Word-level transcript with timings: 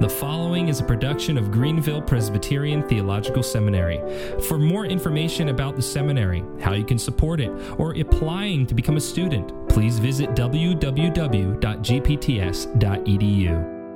The 0.00 0.08
following 0.08 0.68
is 0.68 0.78
a 0.78 0.84
production 0.84 1.36
of 1.36 1.50
Greenville 1.50 2.00
Presbyterian 2.00 2.86
Theological 2.86 3.42
Seminary. 3.42 3.98
For 4.42 4.56
more 4.56 4.84
information 4.86 5.48
about 5.48 5.74
the 5.74 5.82
seminary, 5.82 6.44
how 6.60 6.72
you 6.74 6.84
can 6.84 7.00
support 7.00 7.40
it, 7.40 7.50
or 7.80 7.98
applying 7.98 8.64
to 8.66 8.76
become 8.76 8.96
a 8.96 9.00
student, 9.00 9.52
please 9.68 9.98
visit 9.98 10.30
www.gpts.edu. 10.36 11.64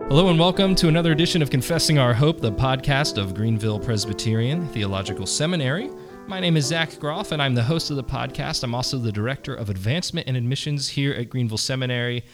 Hello 0.09 0.29
and 0.29 0.41
welcome 0.41 0.75
to 0.75 0.89
another 0.89 1.13
edition 1.13 1.41
of 1.41 1.51
Confessing 1.51 2.01
Our 2.01 2.15
Hope, 2.15 2.41
the 2.41 2.51
podcast 2.51 3.17
of 3.17 3.33
Greenville 3.33 3.79
Presbyterian 3.79 4.67
Theological 4.71 5.25
Seminary. 5.25 5.89
My 6.27 6.41
name 6.41 6.57
is 6.57 6.67
Zach 6.67 6.99
Groff, 6.99 7.31
and 7.31 7.41
I'm 7.41 7.55
the 7.55 7.63
host 7.63 7.91
of 7.91 7.97
the 7.97 8.03
podcast. 8.03 8.65
I'm 8.65 8.75
also 8.75 8.99
the 8.99 9.13
Director 9.13 9.55
of 9.55 9.71
Advancement 9.71 10.27
and 10.27 10.37
Admissions 10.37 10.89
here 10.89 11.13
at 11.13 11.31
Greenville 11.31 11.59
Seminary 11.59 12.25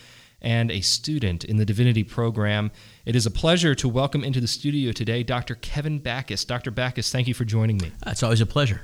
and 0.41 0.71
a 0.71 0.81
student 0.81 1.45
in 1.45 1.57
the 1.57 1.65
divinity 1.65 2.05
program. 2.05 2.71
It 3.05 3.17
is 3.17 3.27
a 3.27 3.31
pleasure 3.31 3.75
to 3.75 3.89
welcome 3.89 4.23
into 4.23 4.41
the 4.41 4.47
studio 4.47 4.93
today 4.93 5.23
Dr. 5.23 5.55
Kevin 5.57 5.99
Backus. 5.99 6.45
Dr. 6.45 6.71
Backus, 6.71 7.11
thank 7.11 7.29
you 7.29 7.35
for 7.35 7.45
joining 7.45 7.79
me. 7.79 7.93
It's 8.07 8.23
always 8.23 8.41
a 8.41 8.47
pleasure. 8.47 8.83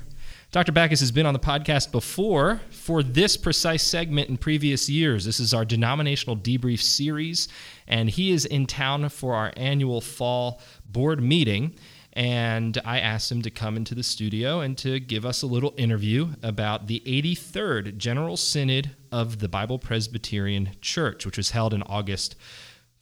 Dr. 0.51 0.71
Backus 0.71 0.99
has 1.01 1.11
been 1.11 1.25
on 1.25 1.33
the 1.33 1.39
podcast 1.39 1.91
before 1.91 2.61
for 2.69 3.03
this 3.03 3.35
precise 3.35 3.83
segment 3.83 4.29
in 4.29 4.37
previous 4.37 4.89
years. 4.89 5.25
This 5.25 5.39
is 5.39 5.53
our 5.53 5.65
denominational 5.65 6.37
debrief 6.37 6.81
series, 6.81 7.47
and 7.87 8.09
he 8.09 8.31
is 8.31 8.45
in 8.45 8.65
town 8.65 9.09
for 9.09 9.33
our 9.33 9.51
annual 9.57 10.01
fall 10.01 10.61
board 10.85 11.21
meeting 11.21 11.75
and 12.15 12.79
I 12.85 12.99
asked 12.99 13.31
him 13.31 13.41
to 13.41 13.49
come 13.49 13.75
into 13.75 13.93
the 13.93 14.03
studio 14.03 14.61
and 14.61 14.77
to 14.77 14.99
give 15.01 15.25
us 15.25 15.41
a 15.41 15.47
little 15.47 15.73
interview 15.77 16.29
about 16.41 16.87
the 16.87 17.03
83rd 17.05 17.97
General 17.97 18.37
Synod 18.37 18.91
of 19.11 19.39
the 19.39 19.49
Bible 19.49 19.77
Presbyterian 19.77 20.71
Church, 20.81 21.25
which 21.25 21.37
was 21.37 21.51
held 21.51 21.73
in 21.73 21.83
August 21.83 22.35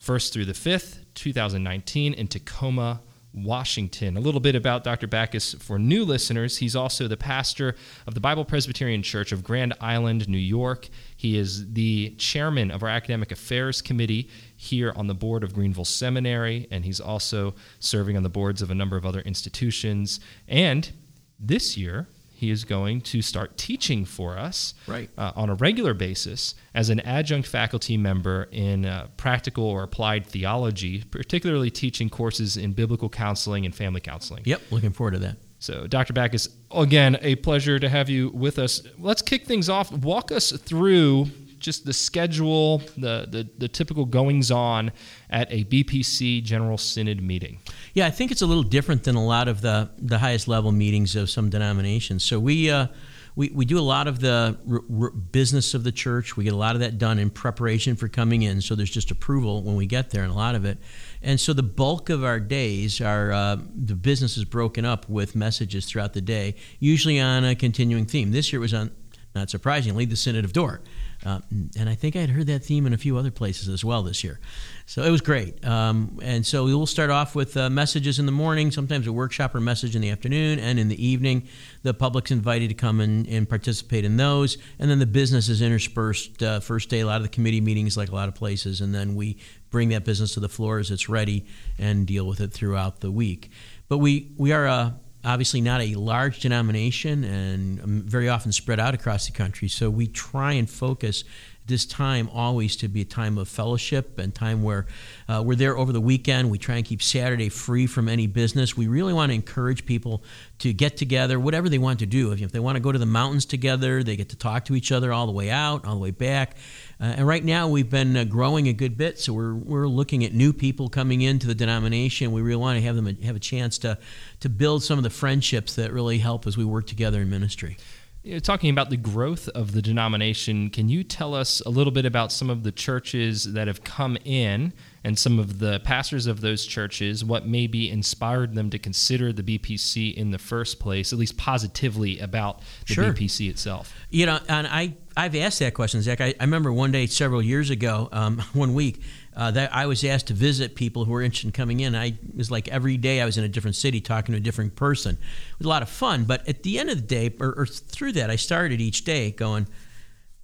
1st 0.03 0.33
through 0.33 0.45
the 0.45 0.53
5th, 0.53 0.97
2019, 1.13 2.13
in 2.13 2.27
Tacoma, 2.27 3.01
Washington. 3.33 4.15
A 4.15 4.19
little 4.19 4.39
bit 4.39 4.55
about 4.55 4.83
Dr. 4.83 5.07
Backus 5.07 5.53
for 5.55 5.79
new 5.79 6.05
listeners. 6.05 6.57
He's 6.57 6.75
also 6.75 7.07
the 7.07 7.17
pastor 7.17 7.75
of 8.05 8.13
the 8.13 8.19
Bible 8.19 8.45
Presbyterian 8.45 9.01
Church 9.01 9.31
of 9.31 9.43
Grand 9.43 9.73
Island, 9.81 10.29
New 10.29 10.37
York. 10.37 10.87
He 11.15 11.37
is 11.37 11.73
the 11.73 12.11
chairman 12.17 12.69
of 12.69 12.83
our 12.83 12.89
academic 12.89 13.31
affairs 13.31 13.81
committee 13.81 14.29
here 14.55 14.93
on 14.95 15.07
the 15.07 15.15
board 15.15 15.43
of 15.43 15.53
Greenville 15.53 15.85
Seminary, 15.85 16.67
and 16.69 16.85
he's 16.85 16.99
also 16.99 17.55
serving 17.79 18.15
on 18.15 18.23
the 18.23 18.29
boards 18.29 18.61
of 18.61 18.69
a 18.69 18.75
number 18.75 18.97
of 18.97 19.05
other 19.05 19.21
institutions. 19.21 20.19
And 20.47 20.91
this 21.39 21.75
year, 21.75 22.07
he 22.43 22.51
is 22.51 22.65
going 22.65 22.99
to 22.99 23.21
start 23.21 23.57
teaching 23.57 24.03
for 24.03 24.37
us 24.37 24.73
right. 24.85 25.09
uh, 25.17 25.31
on 25.33 25.49
a 25.49 25.55
regular 25.55 25.93
basis 25.93 26.55
as 26.73 26.89
an 26.89 26.99
adjunct 26.99 27.47
faculty 27.47 27.95
member 27.95 28.49
in 28.51 28.85
uh, 28.85 29.07
practical 29.15 29.63
or 29.63 29.81
applied 29.81 30.27
theology, 30.27 31.05
particularly 31.09 31.71
teaching 31.71 32.09
courses 32.09 32.57
in 32.57 32.73
biblical 32.73 33.07
counseling 33.07 33.65
and 33.65 33.73
family 33.73 34.01
counseling. 34.01 34.43
Yep, 34.43 34.61
looking 34.71 34.91
forward 34.91 35.11
to 35.11 35.19
that. 35.19 35.37
So, 35.59 35.87
Dr. 35.87 36.11
Backus, 36.11 36.49
again, 36.71 37.17
a 37.21 37.35
pleasure 37.35 37.79
to 37.79 37.87
have 37.87 38.09
you 38.09 38.27
with 38.31 38.59
us. 38.59 38.85
Let's 38.99 39.21
kick 39.21 39.45
things 39.45 39.69
off. 39.69 39.89
Walk 39.93 40.29
us 40.33 40.51
through 40.51 41.27
just 41.63 41.85
the 41.85 41.93
schedule, 41.93 42.79
the, 42.97 43.27
the, 43.29 43.49
the 43.57 43.67
typical 43.67 44.05
goings 44.05 44.51
on 44.51 44.91
at 45.29 45.51
a 45.51 45.63
BPC 45.65 46.43
General 46.43 46.77
Synod 46.77 47.23
meeting. 47.23 47.59
Yeah, 47.93 48.05
I 48.05 48.11
think 48.11 48.31
it's 48.31 48.41
a 48.41 48.45
little 48.45 48.63
different 48.63 49.03
than 49.03 49.15
a 49.15 49.25
lot 49.25 49.47
of 49.47 49.61
the, 49.61 49.89
the 49.97 50.19
highest 50.19 50.47
level 50.47 50.71
meetings 50.71 51.15
of 51.15 51.29
some 51.29 51.49
denominations. 51.49 52.23
So 52.23 52.39
we, 52.39 52.69
uh, 52.69 52.87
we, 53.35 53.49
we 53.49 53.65
do 53.65 53.79
a 53.79 53.81
lot 53.81 54.07
of 54.07 54.19
the 54.19 54.57
r- 54.69 54.81
r- 55.01 55.09
business 55.09 55.73
of 55.73 55.83
the 55.83 55.91
church. 55.91 56.37
We 56.37 56.43
get 56.43 56.53
a 56.53 56.57
lot 56.57 56.75
of 56.75 56.81
that 56.81 56.97
done 56.97 57.17
in 57.17 57.29
preparation 57.29 57.95
for 57.95 58.07
coming 58.07 58.43
in. 58.43 58.61
So 58.61 58.75
there's 58.75 58.91
just 58.91 59.09
approval 59.09 59.63
when 59.63 59.75
we 59.75 59.85
get 59.85 60.11
there, 60.11 60.23
and 60.23 60.31
a 60.31 60.35
lot 60.35 60.55
of 60.55 60.65
it. 60.65 60.77
And 61.21 61.39
so 61.39 61.53
the 61.53 61.63
bulk 61.63 62.09
of 62.09 62.23
our 62.23 62.39
days 62.39 63.01
are 63.01 63.31
uh, 63.31 63.57
the 63.75 63.95
business 63.95 64.37
is 64.37 64.45
broken 64.45 64.85
up 64.85 65.09
with 65.09 65.35
messages 65.35 65.85
throughout 65.85 66.13
the 66.13 66.21
day, 66.21 66.55
usually 66.79 67.19
on 67.19 67.43
a 67.43 67.55
continuing 67.55 68.05
theme. 68.05 68.31
This 68.31 68.53
year 68.53 68.59
was 68.59 68.73
on, 68.73 68.91
not 69.33 69.49
surprisingly, 69.49 70.05
the 70.05 70.15
Synod 70.15 70.45
of 70.45 70.53
Dort. 70.53 70.85
Uh, 71.25 71.39
and 71.79 71.89
I 71.89 71.95
think 71.95 72.15
I 72.15 72.19
had 72.19 72.29
heard 72.29 72.47
that 72.47 72.63
theme 72.63 72.85
in 72.85 72.93
a 72.93 72.97
few 72.97 73.17
other 73.17 73.31
places 73.31 73.69
as 73.69 73.83
well 73.83 74.03
this 74.03 74.23
year. 74.23 74.39
So 74.85 75.03
it 75.03 75.09
was 75.09 75.21
great. 75.21 75.63
Um, 75.65 76.19
and 76.21 76.45
so 76.45 76.65
we 76.65 76.75
will 76.75 76.85
start 76.85 77.09
off 77.09 77.35
with 77.35 77.55
uh, 77.55 77.69
messages 77.69 78.19
in 78.19 78.25
the 78.25 78.31
morning, 78.31 78.71
sometimes 78.71 79.07
a 79.07 79.13
workshop 79.13 79.55
or 79.55 79.61
message 79.61 79.95
in 79.95 80.01
the 80.01 80.09
afternoon, 80.09 80.59
and 80.59 80.79
in 80.79 80.89
the 80.89 81.05
evening, 81.05 81.47
the 81.83 81.93
public's 81.93 82.31
invited 82.31 82.69
to 82.69 82.75
come 82.75 82.99
and, 82.99 83.27
and 83.27 83.47
participate 83.47 84.03
in 84.03 84.17
those. 84.17 84.57
And 84.79 84.91
then 84.91 84.99
the 84.99 85.05
business 85.05 85.47
is 85.47 85.61
interspersed. 85.61 86.43
Uh, 86.43 86.59
first 86.59 86.89
day, 86.89 86.99
a 86.99 87.05
lot 87.05 87.17
of 87.17 87.23
the 87.23 87.29
committee 87.29 87.61
meetings, 87.61 87.95
like 87.95 88.09
a 88.09 88.15
lot 88.15 88.27
of 88.27 88.35
places, 88.35 88.81
and 88.81 88.93
then 88.93 89.15
we 89.15 89.37
bring 89.69 89.89
that 89.89 90.03
business 90.03 90.33
to 90.33 90.39
the 90.39 90.49
floor 90.49 90.79
as 90.79 90.91
it's 90.91 91.07
ready 91.07 91.45
and 91.79 92.05
deal 92.05 92.27
with 92.27 92.41
it 92.41 92.51
throughout 92.51 92.99
the 92.99 93.09
week. 93.09 93.49
But 93.87 93.99
we, 93.99 94.33
we 94.37 94.51
are 94.51 94.65
a 94.65 94.99
obviously 95.25 95.61
not 95.61 95.81
a 95.81 95.95
large 95.95 96.39
denomination 96.39 97.23
and 97.23 97.81
um, 97.81 98.01
very 98.05 98.29
often 98.29 98.51
spread 98.51 98.79
out 98.79 98.93
across 98.93 99.25
the 99.25 99.31
country. 99.31 99.67
So 99.67 99.89
we 99.89 100.07
try 100.07 100.53
and 100.53 100.69
focus 100.69 101.23
this 101.65 101.85
time 101.85 102.29
always 102.33 102.75
to 102.77 102.87
be 102.87 103.01
a 103.01 103.05
time 103.05 103.37
of 103.37 103.47
fellowship 103.47 104.19
and 104.19 104.35
time 104.35 104.63
where 104.63 104.85
uh, 105.29 105.41
we're 105.45 105.55
there 105.55 105.77
over 105.77 105.93
the 105.93 106.01
weekend. 106.01 106.49
We 106.51 106.57
try 106.57 106.75
and 106.75 106.85
keep 106.85 107.01
Saturday 107.01 107.49
free 107.49 107.87
from 107.87 108.09
any 108.09 108.27
business. 108.27 108.75
We 108.75 108.87
really 108.87 109.13
want 109.13 109.29
to 109.29 109.35
encourage 109.35 109.85
people 109.85 110.23
to 110.59 110.73
get 110.73 110.97
together, 110.97 111.39
whatever 111.39 111.69
they 111.69 111.77
want 111.77 111.99
to 111.99 112.05
do. 112.05 112.31
If, 112.31 112.41
if 112.41 112.51
they 112.51 112.59
want 112.59 112.75
to 112.75 112.81
go 112.81 112.91
to 112.91 112.99
the 112.99 113.05
mountains 113.05 113.45
together, 113.45 114.03
they 114.03 114.15
get 114.15 114.29
to 114.29 114.35
talk 114.35 114.65
to 114.65 114.75
each 114.75 114.91
other 114.91 115.13
all 115.13 115.25
the 115.25 115.31
way 115.31 115.49
out, 115.49 115.85
all 115.85 115.93
the 115.93 116.01
way 116.01 116.11
back. 116.11 116.57
Uh, 116.99 117.05
and 117.17 117.27
right 117.27 117.43
now 117.43 117.67
we've 117.67 117.89
been 117.89 118.15
uh, 118.15 118.23
growing 118.25 118.67
a 118.67 118.73
good 118.73 118.97
bit, 118.97 119.19
so 119.19 119.33
we're, 119.33 119.55
we're 119.55 119.87
looking 119.87 120.23
at 120.23 120.33
new 120.33 120.53
people 120.53 120.89
coming 120.89 121.21
into 121.21 121.47
the 121.47 121.55
denomination. 121.55 122.31
We 122.31 122.41
really 122.41 122.61
want 122.61 122.77
to 122.77 122.85
have 122.85 122.95
them 122.95 123.05
have 123.23 123.35
a 123.35 123.39
chance 123.39 123.77
to, 123.79 123.97
to 124.41 124.49
build 124.49 124.83
some 124.83 124.99
of 124.99 125.03
the 125.03 125.09
friendships 125.09 125.75
that 125.75 125.93
really 125.93 126.17
help 126.17 126.45
as 126.45 126.57
we 126.57 126.65
work 126.65 126.87
together 126.87 127.21
in 127.21 127.29
ministry. 127.29 127.77
You 128.23 128.35
know, 128.35 128.39
talking 128.39 128.69
about 128.69 128.89
the 128.89 128.95
growth 128.95 129.49
of 129.49 129.73
the 129.73 129.81
denomination, 129.81 130.69
can 130.69 130.87
you 130.87 131.03
tell 131.03 131.35
us 131.35 131.59
a 131.65 131.69
little 131.69 131.91
bit 131.91 132.05
about 132.05 132.31
some 132.31 132.49
of 132.49 132.63
the 132.63 132.71
churches 132.71 133.51
that 133.51 133.67
have 133.67 133.83
come 133.83 134.17
in 134.23 134.71
and 135.03 135.19
some 135.19 135.39
of 135.39 135.59
the 135.59 135.81
pastors 135.81 136.25
of 136.25 136.39
those 136.39 136.65
churches, 136.65 137.25
what 137.25 137.45
maybe 137.45 137.89
inspired 137.89 138.55
them 138.55 138.69
to 138.69 138.79
consider 138.79 139.33
the 139.33 139.43
BPC 139.43 140.13
in 140.13 140.31
the 140.31 140.37
first 140.37 140.79
place, 140.79 141.11
at 141.11 141.19
least 141.19 141.35
positively 141.35 142.17
about 142.19 142.61
the 142.87 142.93
sure. 142.93 143.03
BPC 143.11 143.49
itself? 143.49 143.93
You 144.09 144.25
know, 144.25 144.39
and 144.47 144.67
I, 144.67 144.93
I've 145.17 145.35
asked 145.35 145.59
that 145.59 145.73
question, 145.73 146.01
Zach. 146.01 146.21
I, 146.21 146.33
I 146.39 146.43
remember 146.43 146.71
one 146.71 146.93
day 146.93 147.07
several 147.07 147.41
years 147.41 147.71
ago, 147.71 148.07
um, 148.13 148.37
one 148.53 148.73
week, 148.73 149.01
uh, 149.35 149.51
that 149.51 149.73
I 149.73 149.85
was 149.85 150.03
asked 150.03 150.27
to 150.27 150.33
visit 150.33 150.75
people 150.75 151.05
who 151.05 151.11
were 151.11 151.21
interested 151.21 151.47
in 151.47 151.51
coming 151.51 151.79
in. 151.79 151.95
I 151.95 152.13
was 152.35 152.51
like 152.51 152.67
every 152.67 152.97
day 152.97 153.21
I 153.21 153.25
was 153.25 153.37
in 153.37 153.43
a 153.43 153.47
different 153.47 153.75
city 153.75 154.01
talking 154.01 154.33
to 154.33 154.37
a 154.37 154.43
different 154.43 154.75
person. 154.75 155.15
It 155.15 155.59
was 155.59 155.65
a 155.65 155.69
lot 155.69 155.81
of 155.81 155.89
fun. 155.89 156.25
But 156.25 156.47
at 156.47 156.63
the 156.63 156.79
end 156.79 156.89
of 156.89 156.97
the 156.97 157.07
day, 157.07 157.33
or, 157.39 157.53
or 157.57 157.65
through 157.65 158.13
that, 158.13 158.29
I 158.29 158.35
started 158.35 158.81
each 158.81 159.03
day 159.03 159.31
going, 159.31 159.67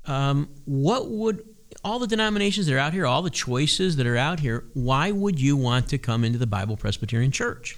um, 0.06 0.50
what 0.66 1.10
would 1.10 1.44
all 1.84 2.00
the 2.00 2.08
denominations 2.08 2.68
that 2.68 2.76
are 2.76 2.80
out 2.80 2.94
here, 2.94 3.06
all 3.06 3.22
the 3.22 3.30
choices 3.30 3.96
that 3.98 4.08
are 4.08 4.18
out 4.18 4.40
here, 4.40 4.66
why 4.74 5.12
would 5.12 5.40
you 5.40 5.56
want 5.56 5.88
to 5.90 5.98
come 5.98 6.24
into 6.24 6.38
the 6.38 6.48
Bible 6.48 6.76
Presbyterian 6.76 7.32
Church? 7.32 7.78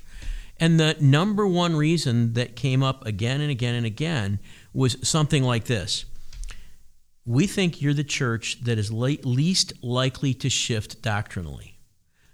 And 0.59 0.79
the 0.79 0.95
number 0.99 1.45
one 1.45 1.75
reason 1.75 2.33
that 2.33 2.55
came 2.55 2.83
up 2.83 3.05
again 3.05 3.41
and 3.41 3.51
again 3.51 3.75
and 3.75 3.85
again 3.85 4.39
was 4.73 4.95
something 5.01 5.43
like 5.43 5.65
this 5.65 6.05
we 7.25 7.47
think 7.47 7.81
you're 7.81 7.93
the 7.93 8.03
church 8.03 8.61
that 8.63 8.77
is 8.77 8.91
least 8.91 9.73
likely 9.83 10.33
to 10.35 10.49
shift 10.49 11.01
doctrinally. 11.01 11.71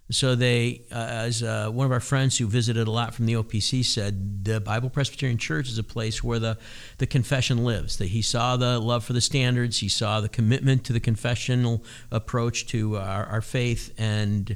So 0.09 0.35
they, 0.35 0.83
uh, 0.89 0.95
as 0.95 1.43
uh, 1.43 1.69
one 1.69 1.85
of 1.85 1.91
our 1.91 1.99
friends 1.99 2.37
who 2.37 2.47
visited 2.47 2.87
a 2.87 2.91
lot 2.91 3.13
from 3.13 3.25
the 3.25 3.33
OPC 3.33 3.83
said, 3.83 4.45
the 4.45 4.61
Bible 4.61 4.89
Presbyterian 4.89 5.37
Church 5.37 5.67
is 5.67 5.77
a 5.77 5.83
place 5.83 6.23
where 6.23 6.39
the, 6.39 6.57
the 6.97 7.07
confession 7.07 7.65
lives. 7.65 7.97
That 7.97 8.07
he 8.07 8.21
saw 8.21 8.55
the 8.55 8.79
love 8.79 9.03
for 9.03 9.11
the 9.11 9.19
standards, 9.19 9.79
he 9.79 9.89
saw 9.89 10.21
the 10.21 10.29
commitment 10.29 10.85
to 10.85 10.93
the 10.93 11.01
confessional 11.01 11.83
approach 12.09 12.67
to 12.67 12.95
our, 12.97 13.25
our 13.25 13.41
faith, 13.41 13.93
and 13.97 14.55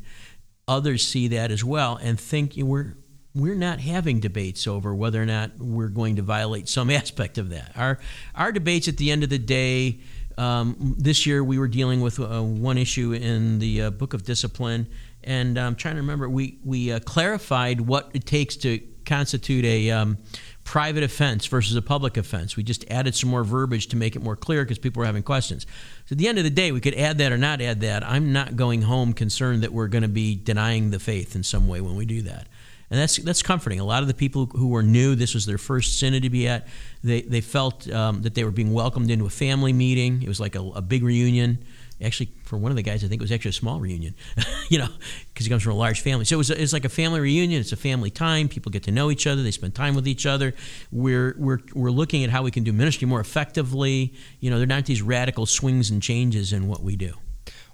others 0.70 1.06
see 1.06 1.28
that 1.28 1.52
as 1.52 1.66
well 1.66 2.00
and 2.02 2.20
think 2.20 2.54
we're 2.56 2.96
we're 3.34 3.56
not 3.56 3.80
having 3.80 4.20
debates 4.20 4.68
over 4.68 4.94
whether 4.94 5.22
or 5.22 5.26
not 5.26 5.52
we're 5.58 5.88
going 5.88 6.18
to 6.18 6.22
violate 6.22 6.68
some 6.68 6.90
aspect 7.02 7.38
of 7.38 7.50
that. 7.50 7.74
Our 7.76 8.00
our 8.36 8.54
debates 8.54 8.88
at 8.88 8.96
the 8.96 9.12
end 9.12 9.24
of 9.24 9.30
the 9.30 9.40
day 9.40 10.00
um, 10.38 10.96
this 10.98 11.26
year 11.26 11.44
we 11.44 11.60
were 11.60 11.68
dealing 11.68 12.02
with 12.02 12.20
uh, 12.20 12.42
one 12.42 12.78
issue 12.78 13.14
in 13.14 13.60
the 13.60 13.84
uh, 13.84 13.90
Book 13.90 14.14
of 14.14 14.24
Discipline, 14.24 14.88
and 15.24 15.58
I'm 15.58 15.76
trying 15.76 15.96
to 15.96 16.02
remember. 16.02 16.30
We 16.30 16.60
we 16.64 16.92
uh, 16.92 17.00
clarified 17.00 17.82
what 17.82 18.10
it 18.14 18.26
takes 18.26 18.56
to 18.58 18.80
constitute 19.06 19.66
a 19.66 19.92
um, 19.92 20.18
private 20.64 21.04
offense 21.04 21.46
versus 21.48 21.76
a 21.76 21.82
public 21.82 22.18
offense. 22.18 22.56
We 22.56 22.64
just 22.64 22.86
added 22.90 23.16
some 23.16 23.30
more 23.30 23.44
verbiage 23.44 23.88
to 23.88 23.98
make 23.98 24.16
it 24.16 24.22
more 24.22 24.36
clear 24.36 24.64
because 24.64 24.78
people 24.78 25.02
were 25.02 25.06
having 25.06 25.24
questions. 25.24 25.66
So 26.06 26.14
at 26.14 26.18
the 26.18 26.28
end 26.28 26.38
of 26.38 26.44
the 26.44 26.50
day, 26.50 26.72
we 26.72 26.80
could 26.80 26.94
add 26.96 27.18
that 27.18 27.32
or 27.32 27.38
not 27.38 27.62
add 27.62 27.82
that. 27.82 28.08
I'm 28.08 28.32
not 28.32 28.56
going 28.56 28.84
home 28.84 29.14
concerned 29.14 29.64
that 29.64 29.74
we're 29.74 29.88
going 29.88 30.04
to 30.04 30.08
be 30.08 30.36
denying 30.36 30.92
the 30.92 31.00
faith 31.00 31.36
in 31.36 31.44
some 31.44 31.68
way 31.68 31.82
when 31.82 31.96
we 31.96 32.06
do 32.06 32.22
that 32.24 32.48
and 32.92 33.00
that's 33.00 33.18
that's 33.18 33.42
comforting. 33.42 33.80
A 33.80 33.86
lot 33.86 34.04
of 34.04 34.08
the 34.08 34.14
people 34.14 34.46
who 34.46 34.68
were 34.68 34.84
new, 34.84 35.16
this 35.16 35.34
was 35.34 35.48
their 35.48 35.58
first 35.58 35.98
synod 35.98 36.24
to 36.24 36.30
be 36.30 36.48
at. 36.48 36.68
They 37.04 37.22
they 37.22 37.42
felt 37.42 37.90
um, 37.92 38.22
that 38.22 38.36
they 38.36 38.44
were 38.44 38.52
being 38.52 38.74
welcomed 38.74 39.10
into 39.10 39.26
a 39.26 39.30
family 39.32 39.74
meeting. 39.74 40.22
It 40.22 40.28
was 40.28 40.40
like 40.40 40.56
a, 40.56 40.62
a 40.62 40.82
big 40.82 41.02
reunion, 41.02 41.66
Actually, 42.04 42.32
for 42.46 42.58
one 42.58 42.72
of 42.72 42.76
the 42.76 42.82
guys, 42.82 43.04
I 43.04 43.08
think 43.08 43.22
it 43.22 43.24
was 43.24 43.32
actually 43.32 43.50
a 43.50 43.54
small 43.54 43.80
reunion, 43.80 44.16
you 44.70 44.80
know, 44.80 44.88
because 45.30 45.46
he 45.46 45.50
comes 45.52 45.62
from 45.62 45.74
a 45.74 45.76
large 45.76 46.02
family. 46.02 46.26
So 46.26 46.36
it 46.36 46.38
was, 46.38 46.50
it's 46.50 46.74
like 46.74 46.86
a 46.86 46.90
family 46.90 47.20
reunion. 47.20 47.62
It's 47.62 47.74
a 47.74 47.78
family 47.78 48.10
time. 48.10 48.50
People 48.50 48.72
get 48.72 48.84
to 48.84 48.92
know 48.92 49.12
each 49.12 49.28
other. 49.28 49.44
They 49.44 49.52
spend 49.52 49.76
time 49.76 49.94
with 49.94 50.08
each 50.08 50.26
other. 50.26 50.56
We're, 50.92 51.36
we're, 51.38 51.60
we're 51.76 51.92
looking 51.92 52.24
at 52.24 52.32
how 52.32 52.42
we 52.42 52.50
can 52.50 52.64
do 52.64 52.74
ministry 52.74 53.08
more 53.08 53.20
effectively. 53.20 54.16
You 54.40 54.50
know, 54.50 54.58
there 54.58 54.64
are 54.64 54.68
not 54.68 54.86
these 54.86 55.04
radical 55.04 55.46
swings 55.46 55.92
and 55.92 56.02
changes 56.02 56.54
in 56.54 56.68
what 56.68 56.82
we 56.82 56.96
do 56.96 57.14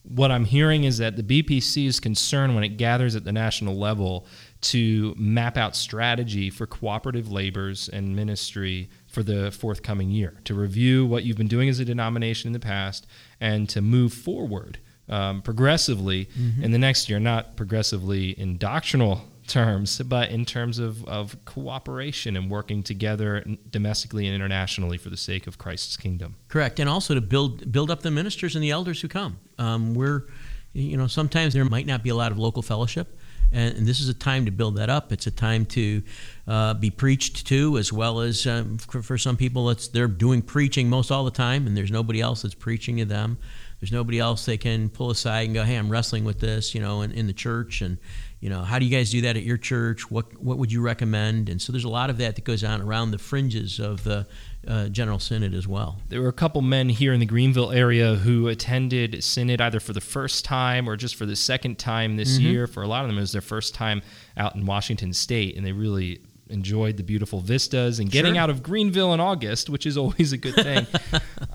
what 0.09 0.31
I'm 0.31 0.45
hearing 0.45 0.85
is 0.85 0.99
that 0.99 1.17
the 1.17 1.23
BPC 1.23 1.85
is 1.85 1.99
concerned 1.99 2.55
when 2.55 2.63
it 2.63 2.77
gathers 2.77 3.15
at 3.15 3.25
the 3.25 3.33
national 3.33 3.77
level 3.77 4.25
to 4.59 5.13
map 5.17 5.57
out 5.57 5.75
strategy 5.75 6.49
for 6.49 6.65
cooperative 6.65 7.31
labors 7.31 7.89
and 7.89 8.15
ministry 8.15 8.89
for 9.07 9.23
the 9.23 9.51
forthcoming 9.51 10.09
year, 10.09 10.39
to 10.45 10.53
review 10.53 11.05
what 11.05 11.23
you've 11.23 11.37
been 11.37 11.47
doing 11.47 11.69
as 11.69 11.79
a 11.79 11.85
denomination 11.85 12.47
in 12.47 12.53
the 12.53 12.59
past, 12.59 13.07
and 13.39 13.69
to 13.69 13.81
move 13.81 14.13
forward 14.13 14.79
um, 15.09 15.41
progressively 15.41 16.25
mm-hmm. 16.25 16.63
in 16.63 16.71
the 16.71 16.77
next 16.77 17.09
year, 17.09 17.19
not 17.19 17.55
progressively 17.55 18.31
in 18.31 18.57
doctrinal 18.57 19.21
terms, 19.47 19.99
but 19.99 20.29
in 20.29 20.45
terms 20.45 20.77
of, 20.77 21.03
of 21.05 21.37
cooperation 21.45 22.35
and 22.35 22.51
working 22.51 22.83
together 22.83 23.43
domestically 23.69 24.25
and 24.25 24.35
internationally 24.35 24.97
for 24.97 25.09
the 25.09 25.17
sake 25.17 25.47
of 25.47 25.57
Christ's 25.57 25.97
kingdom. 25.97 26.35
Correct, 26.49 26.79
and 26.79 26.89
also 26.89 27.15
to 27.15 27.21
build 27.21 27.71
build 27.71 27.89
up 27.89 28.01
the 28.01 28.11
ministers 28.11 28.55
and 28.55 28.63
the 28.63 28.71
elders 28.71 29.01
who 29.01 29.07
come. 29.07 29.39
Um, 29.57 29.93
we're, 29.93 30.25
you 30.73 30.97
know, 30.97 31.07
sometimes 31.07 31.53
there 31.53 31.65
might 31.65 31.85
not 31.87 32.03
be 32.03 32.09
a 32.09 32.15
lot 32.15 32.31
of 32.31 32.37
local 32.37 32.61
fellowship. 32.61 33.16
And, 33.51 33.77
and, 33.77 33.87
this 33.87 34.01
is 34.01 34.09
a 34.09 34.13
time 34.13 34.45
to 34.45 34.51
build 34.51 34.75
that 34.75 34.89
up. 34.89 35.13
It's 35.13 35.25
a 35.25 35.31
time 35.31 35.65
to 35.67 36.03
uh, 36.47 36.73
be 36.73 36.89
preached 36.89 37.47
to, 37.47 37.77
as 37.77 37.93
well 37.93 38.19
as 38.19 38.45
um, 38.45 38.77
for, 38.77 39.01
for, 39.01 39.17
some 39.17 39.37
people, 39.37 39.69
it's 39.69 39.87
they're 39.87 40.07
doing 40.07 40.41
preaching 40.41 40.89
most 40.89 41.11
all 41.11 41.23
the 41.23 41.31
time, 41.31 41.65
and 41.65 41.77
there's 41.77 41.91
nobody 41.91 42.19
else 42.19 42.41
that's 42.41 42.53
preaching 42.53 42.97
to 42.97 43.05
them. 43.05 43.37
There's 43.79 43.91
nobody 43.91 44.19
else 44.19 44.45
they 44.45 44.57
can 44.57 44.89
pull 44.89 45.11
aside 45.11 45.45
and 45.45 45.53
go, 45.53 45.63
"Hey, 45.63 45.75
I'm 45.75 45.89
wrestling 45.89 46.25
with 46.25 46.39
this," 46.39 46.75
you 46.75 46.81
know, 46.81 47.03
in, 47.03 47.11
in 47.11 47.27
the 47.27 47.33
church, 47.33 47.81
and 47.81 47.97
you 48.39 48.49
know, 48.49 48.63
how 48.63 48.79
do 48.79 48.85
you 48.85 48.91
guys 48.91 49.11
do 49.11 49.21
that 49.21 49.37
at 49.37 49.43
your 49.43 49.57
church? 49.57 50.11
What 50.11 50.41
what 50.41 50.57
would 50.57 50.71
you 50.71 50.81
recommend? 50.81 51.47
And 51.47 51.61
so 51.61 51.71
there's 51.71 51.83
a 51.83 51.89
lot 51.89 52.09
of 52.09 52.17
that 52.17 52.35
that 52.35 52.43
goes 52.43 52.63
on 52.63 52.81
around 52.81 53.11
the 53.11 53.17
fringes 53.17 53.79
of 53.79 54.03
the 54.03 54.27
uh, 54.67 54.89
General 54.89 55.19
Synod 55.19 55.53
as 55.53 55.67
well. 55.67 55.97
There 56.09 56.21
were 56.21 56.27
a 56.27 56.33
couple 56.33 56.61
men 56.61 56.89
here 56.89 57.13
in 57.13 57.19
the 57.19 57.25
Greenville 57.25 57.71
area 57.71 58.15
who 58.15 58.47
attended 58.47 59.23
Synod 59.23 59.61
either 59.61 59.79
for 59.79 59.93
the 59.93 60.01
first 60.01 60.45
time 60.45 60.89
or 60.89 60.95
just 60.95 61.15
for 61.15 61.25
the 61.25 61.35
second 61.35 61.79
time 61.79 62.17
this 62.17 62.37
mm-hmm. 62.37 62.47
year. 62.47 62.67
For 62.67 62.83
a 62.83 62.87
lot 62.87 63.03
of 63.03 63.09
them, 63.09 63.17
it 63.17 63.21
was 63.21 63.31
their 63.31 63.41
first 63.41 63.73
time 63.73 64.01
out 64.35 64.55
in 64.55 64.65
Washington 64.65 65.13
State, 65.13 65.55
and 65.55 65.65
they 65.65 65.71
really 65.71 66.19
enjoyed 66.49 66.97
the 66.97 67.03
beautiful 67.03 67.39
vistas 67.39 67.99
and 67.99 68.09
getting 68.09 68.33
sure. 68.33 68.41
out 68.41 68.49
of 68.49 68.63
Greenville 68.63 69.13
in 69.13 69.19
August, 69.19 69.69
which 69.69 69.85
is 69.85 69.97
always 69.97 70.33
a 70.33 70.37
good 70.37 70.55
thing. 70.55 70.87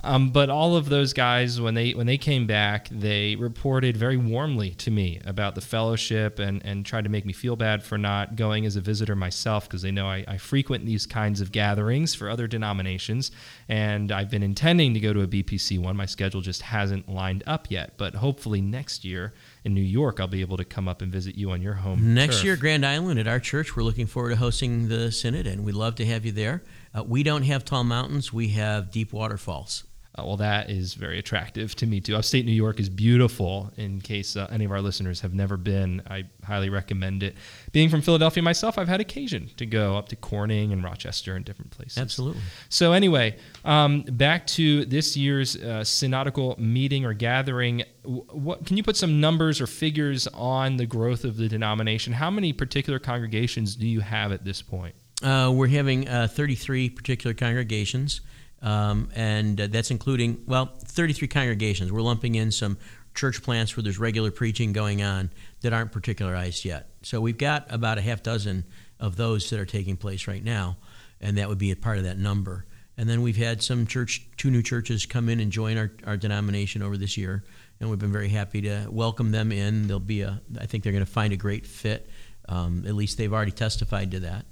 um, 0.05 0.31
but 0.31 0.51
all 0.51 0.77
of 0.77 0.89
those 0.89 1.13
guys, 1.13 1.61
when 1.61 1.75
they 1.75 1.93
when 1.93 2.07
they 2.07 2.19
came 2.19 2.47
back, 2.47 2.89
they 2.91 3.37
reported 3.37 3.97
very 3.97 4.17
warmly 4.17 4.71
to 4.71 4.91
me 4.91 5.21
about 5.25 5.55
the 5.55 5.61
fellowship 5.61 6.39
and 6.39 6.65
and 6.65 6.85
tried 6.87 7.05
to 7.05 7.11
make 7.11 7.25
me 7.25 7.33
feel 7.33 7.57
bad 7.57 7.83
for 7.83 7.99
not 7.99 8.37
going 8.37 8.67
as 8.67 8.77
a 8.77 8.81
visitor 8.81 9.17
myself 9.17 9.69
because 9.69 9.83
they 9.83 9.91
know 9.91 10.07
I, 10.07 10.25
I 10.27 10.39
frequent 10.39 10.87
these 10.87 11.07
kinds 11.07 11.41
of 11.41 11.53
gatherings 11.53 12.15
for 12.15 12.29
other 12.29 12.47
denominations, 12.47 13.31
and 13.69 14.13
I've 14.13 14.31
been 14.31 14.43
intending 14.43 14.95
to 14.95 15.01
go 15.01 15.13
to 15.13 15.23
a 15.23 15.27
BPC 15.27 15.79
one. 15.79 15.97
My 15.97 16.07
schedule 16.07 16.41
just 16.41 16.63
hasn't 16.63 17.09
lined 17.09 17.43
up 17.47 17.71
yet, 17.71 17.95
but 17.97 18.17
hopefully 18.17 18.61
next 18.61 19.05
year 19.05 19.33
in 19.65 19.75
New 19.75 19.81
York, 19.81 20.19
I'll 20.19 20.27
be 20.27 20.41
able 20.41 20.57
to 20.57 20.65
come 20.65 20.89
up 20.89 21.03
and 21.03 21.13
visit 21.13 21.37
you 21.37 21.51
on 21.53 21.63
your 21.63 21.75
home. 21.75 22.15
Next 22.15 22.37
turf. 22.37 22.45
year, 22.45 22.57
Grand 22.57 22.85
Island 22.85 23.21
at 23.21 23.29
our 23.29 23.39
church, 23.39 23.77
we're 23.77 23.83
looking 23.83 24.07
forward 24.07 24.31
to 24.31 24.37
hosting 24.37 24.89
the 24.89 25.13
Synod, 25.13 25.47
and 25.47 25.65
we'd 25.65 25.75
love 25.75 25.95
to 25.97 26.07
have 26.07 26.25
you 26.27 26.33
there. 26.33 26.63
Uh, 26.95 27.05
we 27.05 27.23
don't 27.23 27.45
have 27.45 27.65
tall 27.65 27.85
mountains, 27.85 28.33
we 28.33 28.49
have 28.49 28.91
deep 28.91 29.13
waterfalls. 29.13 29.85
Uh, 30.19 30.25
well, 30.27 30.37
that 30.37 30.69
is 30.69 30.93
very 30.93 31.19
attractive 31.19 31.75
to 31.75 31.87
me 31.87 31.99
too. 31.99 32.15
Upstate 32.15 32.45
New 32.45 32.53
York 32.53 32.79
is 32.79 32.91
beautiful. 32.91 33.73
In 33.79 34.01
case 34.01 34.37
uh, 34.37 34.47
any 34.51 34.67
of 34.67 34.71
our 34.71 34.83
listeners 34.83 35.23
have 35.23 35.33
never 35.33 35.57
been, 35.57 36.03
I 36.07 36.25
highly 36.45 36.69
recommend 36.69 37.23
it. 37.23 37.35
Being 37.73 37.89
from 37.89 38.03
Philadelphia 38.03 38.43
myself, 38.43 38.77
I've 38.77 38.89
had 38.89 39.01
occasion 39.01 39.49
to 39.57 39.65
go 39.65 39.97
up 39.97 40.09
to 40.11 40.17
Corning 40.17 40.71
and 40.71 40.85
Rochester 40.85 41.35
and 41.35 41.47
different 41.47 41.71
places. 41.71 41.97
Absolutely. 41.97 42.43
So 42.69 42.93
anyway, 42.93 43.39
um, 43.65 44.03
back 44.03 44.47
to 44.49 44.85
this 44.85 45.17
year's 45.17 45.57
uh, 45.57 45.83
synodical 45.83 46.59
meeting 46.59 47.07
or 47.07 47.15
gathering. 47.15 47.83
What 48.05 48.67
can 48.67 48.77
you 48.77 48.83
put 48.83 48.99
some 48.99 49.19
numbers 49.19 49.63
or 49.63 49.67
figures 49.67 50.27
on 50.29 50.77
the 50.77 50.87
growth 50.87 51.25
of 51.25 51.39
the 51.39 51.49
denomination? 51.49 52.13
How 52.13 52.31
many 52.31 52.53
particular 52.53 52.99
congregations 52.99 53.77
do 53.77 53.89
you 53.89 54.01
have 54.01 54.31
at 54.31 54.45
this 54.45 54.61
point? 54.61 54.95
Uh, 55.23 55.51
we're 55.55 55.69
having 55.69 56.07
uh, 56.07 56.27
33 56.27 56.91
particular 56.91 57.33
congregations. 57.33 58.21
Um, 58.63 59.11
and 59.15 59.61
uh, 59.61 59.67
that's 59.67 59.91
including, 59.91 60.45
well, 60.47 60.67
33 60.67 61.29
congregations. 61.29 61.91
We're 61.91 62.01
lumping 62.01 62.37
in 62.37 62.53
some 62.53 62.79
church 63.15 63.43
plants 63.43 63.77
where 63.77 63.83
there's 63.83 63.99
regular 63.99 64.31
preaching 64.31 64.73
going 64.73 65.03
on 65.03 65.31
that 65.61 65.73
aren't 65.73 65.93
particularized 65.93 66.65
yet. 66.65 66.89
So 67.03 67.21
we've 67.21 67.39
got 67.39 67.67
about 67.73 67.99
a 67.99 68.01
half 68.01 68.23
dozen 68.23 68.65
of 69.01 69.17
those 69.17 69.51
that 69.51 69.59
are 69.59 69.67
taking 69.67 69.97
place 69.97 70.29
right 70.29 70.43
now, 70.43 70.77
and 71.21 71.39
that 71.39 71.49
would 71.49 71.59
be 71.59 71.73
a 71.73 71.77
part 71.77 71.99
of 71.99 72.05
that 72.05 72.19
number. 72.19 72.65
And 72.97 73.09
then 73.09 73.23
we've 73.23 73.37
had 73.37 73.63
some 73.63 73.87
church, 73.87 74.27
two 74.37 74.51
new 74.51 74.63
churches 74.63 75.07
come 75.07 75.29
in 75.29 75.41
and 75.41 75.51
join 75.51 75.77
our, 75.77 75.91
our 76.07 76.17
denomination 76.17 76.83
over 76.83 76.97
this 76.97 77.17
year, 77.17 77.43
and 77.81 77.91
we've 77.91 77.99
been 77.99 78.13
very 78.13 78.29
happy 78.29 78.63
to 78.63 78.87
welcome 78.91 79.33
them 79.33 79.51
in. 79.51 79.89
They'll 79.89 79.99
be 79.99 80.23
a, 80.23 80.41
I 80.61 80.67
think 80.67 80.85
they're 80.85 80.93
going 80.93 81.05
to 81.05 81.11
find 81.11 81.33
a 81.33 81.37
great 81.37 81.67
fit. 81.67 82.09
Um, 82.49 82.85
at 82.87 82.95
least 82.95 83.19
they've 83.19 83.33
already 83.33 83.53
testified 83.53 84.13
to 84.13 84.21
that. 84.21 84.47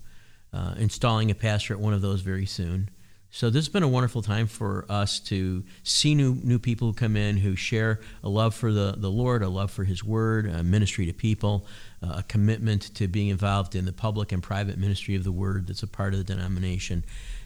Uh, 0.53 0.75
installing 0.79 1.31
a 1.31 1.35
pastor 1.35 1.75
at 1.75 1.81
one 1.81 1.93
of 1.93 2.03
those 2.03 2.23
very 2.23 2.47
soon. 2.47 2.91
So 3.33 3.49
this 3.49 3.65
has 3.65 3.69
been 3.73 3.85
a 3.85 3.89
wonderful 3.89 4.23
time 4.23 4.49
for 4.49 4.85
us 4.89 5.21
to 5.21 5.63
see 5.85 6.17
new 6.17 6.35
new 6.43 6.59
people 6.59 6.93
come 6.93 7.17
in 7.17 7.37
who 7.37 7.55
share 7.55 8.01
a 8.25 8.29
love 8.29 8.57
for 8.57 8.73
the, 8.73 8.95
the 8.97 9.11
Lord, 9.11 9.43
a 9.43 9.49
love 9.49 9.71
for 9.71 9.85
His 9.85 10.03
Word, 10.03 10.47
a 10.47 10.65
ministry 10.65 11.07
to 11.07 11.13
people, 11.13 11.65
uh, 12.03 12.17
a 12.19 12.23
commitment 12.25 12.93
to 12.97 13.07
being 13.07 13.29
involved 13.29 13.77
in 13.77 13.85
the 13.85 13.93
public 13.93 14.33
and 14.33 14.43
private 14.43 14.79
ministry 14.79 15.15
of 15.15 15.23
the 15.23 15.31
Word 15.31 15.69
that's 15.69 15.85
a 15.85 15.87
part 15.87 16.13
of 16.13 16.19
the 16.19 16.35
denomination. 16.35 17.05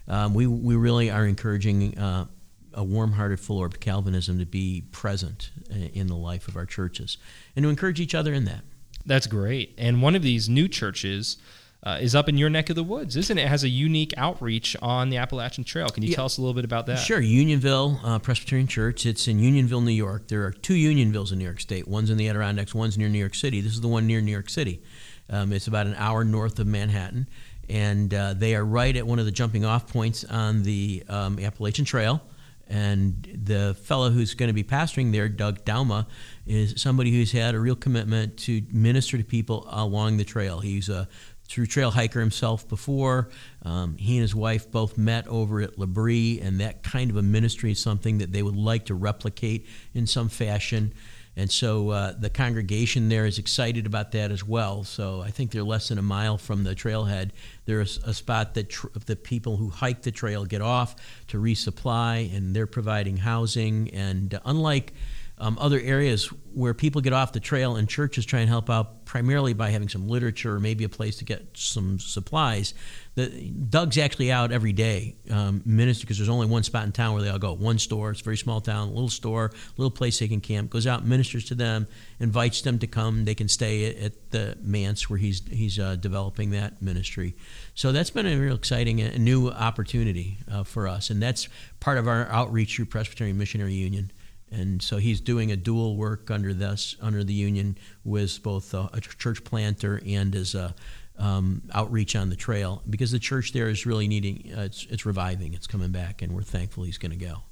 Um, 0.08 0.32
we, 0.32 0.46
we 0.46 0.74
really 0.74 1.10
are 1.10 1.26
encouraging 1.26 1.98
uh, 1.98 2.26
a 2.72 2.82
warm-hearted, 2.82 3.38
full-orbed 3.38 3.78
Calvinism 3.80 4.38
to 4.38 4.46
be 4.46 4.84
present 4.90 5.50
uh, 5.70 5.74
in 5.92 6.06
the 6.06 6.16
life 6.16 6.48
of 6.48 6.56
our 6.56 6.66
churches 6.66 7.18
and 7.56 7.62
to 7.62 7.68
encourage 7.68 8.00
each 8.00 8.14
other 8.14 8.32
in 8.32 8.46
that. 8.46 8.62
That's 9.06 9.26
great. 9.26 9.74
And 9.76 10.00
one 10.00 10.16
of 10.16 10.22
these 10.22 10.48
new 10.48 10.66
churches 10.66 11.36
uh, 11.84 11.98
is 12.00 12.14
up 12.14 12.28
in 12.28 12.38
your 12.38 12.48
neck 12.48 12.70
of 12.70 12.76
the 12.76 12.82
woods, 12.82 13.14
isn't 13.14 13.36
it? 13.36 13.42
It 13.42 13.48
has 13.48 13.62
a 13.62 13.68
unique 13.68 14.14
outreach 14.16 14.74
on 14.80 15.10
the 15.10 15.18
Appalachian 15.18 15.64
Trail. 15.64 15.88
Can 15.88 16.02
you 16.02 16.08
yeah. 16.08 16.16
tell 16.16 16.24
us 16.24 16.38
a 16.38 16.40
little 16.40 16.54
bit 16.54 16.64
about 16.64 16.86
that? 16.86 16.96
Sure. 16.96 17.20
Unionville 17.20 18.00
uh, 18.02 18.18
Presbyterian 18.18 18.66
Church. 18.66 19.04
It's 19.04 19.28
in 19.28 19.38
Unionville, 19.38 19.82
New 19.82 19.92
York. 19.92 20.28
There 20.28 20.44
are 20.44 20.52
two 20.52 20.74
Unionvilles 20.74 21.30
in 21.30 21.38
New 21.38 21.44
York 21.44 21.60
State. 21.60 21.86
One's 21.86 22.08
in 22.08 22.16
the 22.16 22.28
Adirondacks. 22.28 22.74
One's 22.74 22.96
near 22.96 23.08
New 23.08 23.18
York 23.18 23.34
City. 23.34 23.60
This 23.60 23.72
is 23.72 23.82
the 23.82 23.88
one 23.88 24.06
near 24.06 24.22
New 24.22 24.32
York 24.32 24.48
City. 24.48 24.82
Um, 25.28 25.52
it's 25.52 25.66
about 25.66 25.86
an 25.86 25.94
hour 25.96 26.24
north 26.24 26.58
of 26.58 26.66
Manhattan, 26.66 27.28
and 27.68 28.12
uh, 28.12 28.34
they 28.34 28.54
are 28.54 28.64
right 28.64 28.94
at 28.94 29.06
one 29.06 29.18
of 29.18 29.24
the 29.24 29.30
jumping-off 29.30 29.90
points 29.90 30.24
on 30.24 30.62
the 30.62 31.02
um, 31.08 31.38
Appalachian 31.38 31.84
Trail. 31.84 32.22
And 32.66 33.40
the 33.44 33.74
fellow 33.74 34.08
who's 34.08 34.32
going 34.32 34.48
to 34.48 34.54
be 34.54 34.64
pastoring 34.64 35.12
there, 35.12 35.28
Doug 35.28 35.66
Dauma, 35.66 36.06
is 36.46 36.80
somebody 36.80 37.10
who's 37.10 37.30
had 37.30 37.54
a 37.54 37.60
real 37.60 37.76
commitment 37.76 38.38
to 38.38 38.62
minister 38.70 39.18
to 39.18 39.24
people 39.24 39.66
along 39.68 40.16
the 40.16 40.24
trail. 40.24 40.60
He's 40.60 40.88
a 40.88 41.06
through 41.48 41.66
trail 41.66 41.90
hiker 41.90 42.20
himself 42.20 42.68
before. 42.68 43.28
Um, 43.62 43.96
he 43.96 44.16
and 44.16 44.22
his 44.22 44.34
wife 44.34 44.70
both 44.70 44.96
met 44.96 45.26
over 45.28 45.60
at 45.60 45.78
L'Abri, 45.78 46.40
and 46.40 46.60
that 46.60 46.82
kind 46.82 47.10
of 47.10 47.16
a 47.16 47.22
ministry 47.22 47.72
is 47.72 47.80
something 47.80 48.18
that 48.18 48.32
they 48.32 48.42
would 48.42 48.56
like 48.56 48.86
to 48.86 48.94
replicate 48.94 49.66
in 49.92 50.06
some 50.06 50.28
fashion. 50.28 50.92
And 51.36 51.50
so 51.50 51.90
uh, 51.90 52.12
the 52.12 52.30
congregation 52.30 53.08
there 53.08 53.26
is 53.26 53.38
excited 53.38 53.86
about 53.86 54.12
that 54.12 54.30
as 54.30 54.44
well. 54.44 54.84
So 54.84 55.20
I 55.20 55.30
think 55.30 55.50
they're 55.50 55.64
less 55.64 55.88
than 55.88 55.98
a 55.98 56.02
mile 56.02 56.38
from 56.38 56.62
the 56.62 56.76
trailhead. 56.76 57.30
There's 57.64 57.98
a 58.04 58.14
spot 58.14 58.54
that 58.54 58.70
tr- 58.70 58.86
the 59.06 59.16
people 59.16 59.56
who 59.56 59.68
hike 59.68 60.02
the 60.02 60.12
trail 60.12 60.44
get 60.44 60.62
off 60.62 60.94
to 61.28 61.38
resupply, 61.38 62.34
and 62.34 62.54
they're 62.54 62.68
providing 62.68 63.16
housing. 63.16 63.90
And 63.92 64.34
uh, 64.34 64.40
unlike 64.44 64.92
um, 65.38 65.58
other 65.60 65.80
areas 65.80 66.26
where 66.52 66.74
people 66.74 67.00
get 67.00 67.12
off 67.12 67.32
the 67.32 67.40
trail 67.40 67.74
and 67.74 67.88
churches 67.88 68.24
try 68.24 68.38
and 68.40 68.48
help 68.48 68.70
out 68.70 69.04
primarily 69.04 69.52
by 69.52 69.70
having 69.70 69.88
some 69.88 70.08
literature 70.08 70.54
or 70.54 70.60
maybe 70.60 70.84
a 70.84 70.88
place 70.88 71.16
to 71.16 71.24
get 71.24 71.44
some 71.54 71.98
supplies. 71.98 72.72
The, 73.16 73.28
Doug's 73.28 73.98
actually 73.98 74.30
out 74.30 74.52
every 74.52 74.72
day, 74.72 75.16
um, 75.30 75.62
minister, 75.64 76.04
because 76.04 76.18
there's 76.18 76.28
only 76.28 76.46
one 76.46 76.62
spot 76.62 76.84
in 76.84 76.92
town 76.92 77.14
where 77.14 77.22
they 77.22 77.30
all 77.30 77.38
go. 77.40 77.52
One 77.52 77.78
store, 77.78 78.12
it's 78.12 78.20
a 78.20 78.24
very 78.24 78.36
small 78.36 78.60
town, 78.60 78.90
little 78.90 79.08
store, 79.08 79.52
little 79.76 79.90
place 79.90 80.20
they 80.20 80.28
can 80.28 80.40
camp. 80.40 80.70
Goes 80.70 80.86
out, 80.86 81.04
ministers 81.04 81.46
to 81.46 81.56
them, 81.56 81.88
invites 82.20 82.62
them 82.62 82.78
to 82.78 82.86
come. 82.86 83.24
They 83.24 83.34
can 83.34 83.48
stay 83.48 83.90
at, 83.90 83.96
at 83.96 84.30
the 84.30 84.56
manse 84.62 85.10
where 85.10 85.18
he's 85.18 85.42
he's 85.48 85.78
uh, 85.78 85.96
developing 85.96 86.50
that 86.50 86.80
ministry. 86.80 87.34
So 87.74 87.90
that's 87.90 88.10
been 88.10 88.26
a 88.26 88.36
real 88.36 88.54
exciting, 88.54 89.00
a 89.00 89.18
new 89.18 89.48
opportunity 89.48 90.38
uh, 90.50 90.62
for 90.62 90.86
us, 90.86 91.10
and 91.10 91.20
that's 91.22 91.48
part 91.80 91.98
of 91.98 92.06
our 92.08 92.26
outreach 92.28 92.76
through 92.76 92.86
Presbyterian 92.86 93.36
Missionary 93.38 93.74
Union 93.74 94.10
and 94.54 94.80
so 94.82 94.96
he's 94.96 95.20
doing 95.20 95.50
a 95.52 95.56
dual 95.56 95.96
work 95.96 96.30
under 96.30 96.54
this 96.54 96.96
under 97.00 97.24
the 97.24 97.32
union 97.32 97.76
with 98.04 98.42
both 98.42 98.72
a, 98.74 98.88
a 98.92 99.00
church 99.00 99.44
planter 99.44 100.00
and 100.06 100.34
as 100.34 100.54
a 100.54 100.74
um, 101.18 101.62
outreach 101.72 102.16
on 102.16 102.28
the 102.28 102.36
trail 102.36 102.82
because 102.90 103.12
the 103.12 103.18
church 103.18 103.52
there 103.52 103.68
is 103.68 103.86
really 103.86 104.08
needing 104.08 104.52
uh, 104.56 104.62
it's, 104.62 104.86
it's 104.90 105.06
reviving 105.06 105.54
it's 105.54 105.66
coming 105.66 105.90
back 105.90 106.22
and 106.22 106.32
we're 106.32 106.42
thankful 106.42 106.84
he's 106.84 106.98
going 106.98 107.12
to 107.12 107.24
go. 107.24 107.42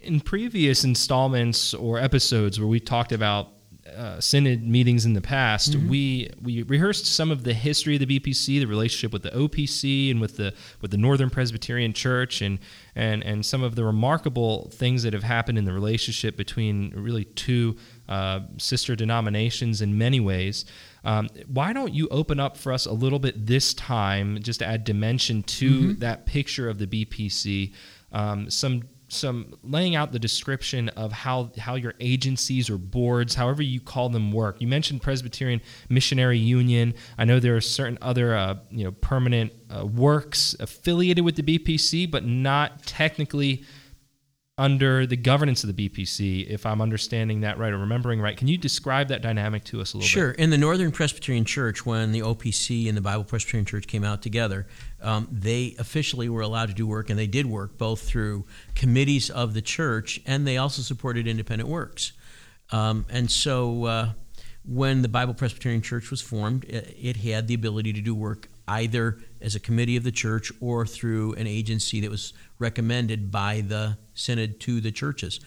In 0.00 0.20
previous 0.20 0.84
installments 0.84 1.72
or 1.72 1.98
episodes 1.98 2.60
where 2.60 2.68
we 2.68 2.78
talked 2.78 3.12
about 3.12 3.48
uh, 3.86 4.18
synod 4.18 4.66
meetings 4.66 5.04
in 5.04 5.12
the 5.12 5.20
past, 5.20 5.72
mm-hmm. 5.72 5.88
we 5.88 6.30
we 6.42 6.62
rehearsed 6.62 7.06
some 7.06 7.30
of 7.30 7.44
the 7.44 7.52
history 7.52 7.96
of 7.96 8.06
the 8.06 8.18
BPC, 8.18 8.60
the 8.60 8.64
relationship 8.64 9.12
with 9.12 9.22
the 9.22 9.30
OPC 9.30 10.10
and 10.10 10.20
with 10.20 10.36
the 10.36 10.54
with 10.80 10.90
the 10.90 10.96
Northern 10.96 11.28
Presbyterian 11.28 11.92
Church, 11.92 12.40
and 12.40 12.58
and 12.94 13.22
and 13.22 13.44
some 13.44 13.62
of 13.62 13.74
the 13.74 13.84
remarkable 13.84 14.70
things 14.72 15.02
that 15.02 15.12
have 15.12 15.22
happened 15.22 15.58
in 15.58 15.64
the 15.64 15.72
relationship 15.72 16.36
between 16.36 16.92
really 16.96 17.24
two 17.24 17.76
uh, 18.08 18.40
sister 18.56 18.96
denominations 18.96 19.82
in 19.82 19.98
many 19.98 20.20
ways. 20.20 20.64
Um, 21.04 21.28
why 21.46 21.74
don't 21.74 21.92
you 21.92 22.08
open 22.08 22.40
up 22.40 22.56
for 22.56 22.72
us 22.72 22.86
a 22.86 22.92
little 22.92 23.18
bit 23.18 23.46
this 23.46 23.74
time, 23.74 24.40
just 24.40 24.60
to 24.60 24.66
add 24.66 24.84
dimension 24.84 25.42
to 25.42 25.70
mm-hmm. 25.70 26.00
that 26.00 26.24
picture 26.24 26.70
of 26.70 26.78
the 26.78 26.86
BPC? 26.86 27.74
Um, 28.12 28.48
some 28.48 28.84
some 29.14 29.54
laying 29.62 29.94
out 29.94 30.12
the 30.12 30.18
description 30.18 30.88
of 30.90 31.12
how 31.12 31.50
how 31.58 31.74
your 31.74 31.94
agencies 32.00 32.68
or 32.68 32.78
boards, 32.78 33.34
however 33.34 33.62
you 33.62 33.80
call 33.80 34.08
them, 34.08 34.32
work. 34.32 34.60
You 34.60 34.68
mentioned 34.68 35.02
Presbyterian 35.02 35.60
Missionary 35.88 36.38
Union. 36.38 36.94
I 37.16 37.24
know 37.24 37.40
there 37.40 37.56
are 37.56 37.60
certain 37.60 37.98
other 38.02 38.34
uh, 38.34 38.56
you 38.70 38.84
know 38.84 38.92
permanent 38.92 39.52
uh, 39.70 39.86
works 39.86 40.54
affiliated 40.60 41.24
with 41.24 41.36
the 41.36 41.42
BPC, 41.42 42.10
but 42.10 42.24
not 42.24 42.84
technically 42.84 43.64
under 44.56 45.04
the 45.04 45.16
governance 45.16 45.64
of 45.64 45.74
the 45.74 45.88
BPC, 45.88 46.46
if 46.46 46.64
I'm 46.64 46.80
understanding 46.80 47.40
that 47.40 47.58
right 47.58 47.72
or 47.72 47.78
remembering 47.78 48.20
right. 48.20 48.36
Can 48.36 48.46
you 48.46 48.56
describe 48.56 49.08
that 49.08 49.20
dynamic 49.20 49.64
to 49.64 49.80
us 49.80 49.94
a 49.94 49.96
little 49.96 50.06
sure. 50.06 50.28
bit? 50.28 50.36
Sure. 50.36 50.44
In 50.44 50.50
the 50.50 50.58
Northern 50.58 50.92
Presbyterian 50.92 51.44
Church, 51.44 51.84
when 51.84 52.12
the 52.12 52.20
OPC 52.20 52.88
and 52.88 52.96
the 52.96 53.00
Bible 53.00 53.24
Presbyterian 53.24 53.66
Church 53.66 53.88
came 53.88 54.04
out 54.04 54.22
together, 54.22 54.66
um, 55.04 55.28
they 55.30 55.76
officially 55.78 56.28
were 56.28 56.40
allowed 56.40 56.66
to 56.66 56.74
do 56.74 56.86
work, 56.86 57.10
and 57.10 57.18
they 57.18 57.26
did 57.26 57.46
work 57.46 57.78
both 57.78 58.00
through 58.00 58.46
committees 58.74 59.30
of 59.30 59.54
the 59.54 59.62
church, 59.62 60.20
and 60.26 60.46
they 60.46 60.56
also 60.56 60.82
supported 60.82 61.26
independent 61.26 61.68
works. 61.68 62.12
Um, 62.70 63.04
and 63.10 63.30
so 63.30 63.84
uh, 63.84 64.12
when 64.64 65.02
the 65.02 65.08
Bible 65.08 65.34
Presbyterian 65.34 65.82
Church 65.82 66.10
was 66.10 66.20
formed, 66.22 66.64
it, 66.64 66.96
it 67.00 67.16
had 67.18 67.46
the 67.48 67.54
ability 67.54 67.92
to 67.92 68.00
do 68.00 68.14
work 68.14 68.48
either 68.66 69.18
as 69.40 69.54
a 69.54 69.60
committee 69.60 69.96
of 69.96 70.04
the 70.04 70.12
church 70.12 70.50
or 70.60 70.86
through 70.86 71.34
an 71.34 71.46
agency 71.46 72.00
that 72.00 72.10
was 72.10 72.32
recommended 72.58 73.30
by 73.30 73.60
the 73.60 73.98
synod 74.14 74.58
to 74.60 74.80
the 74.80 74.90
churches. 74.90 75.40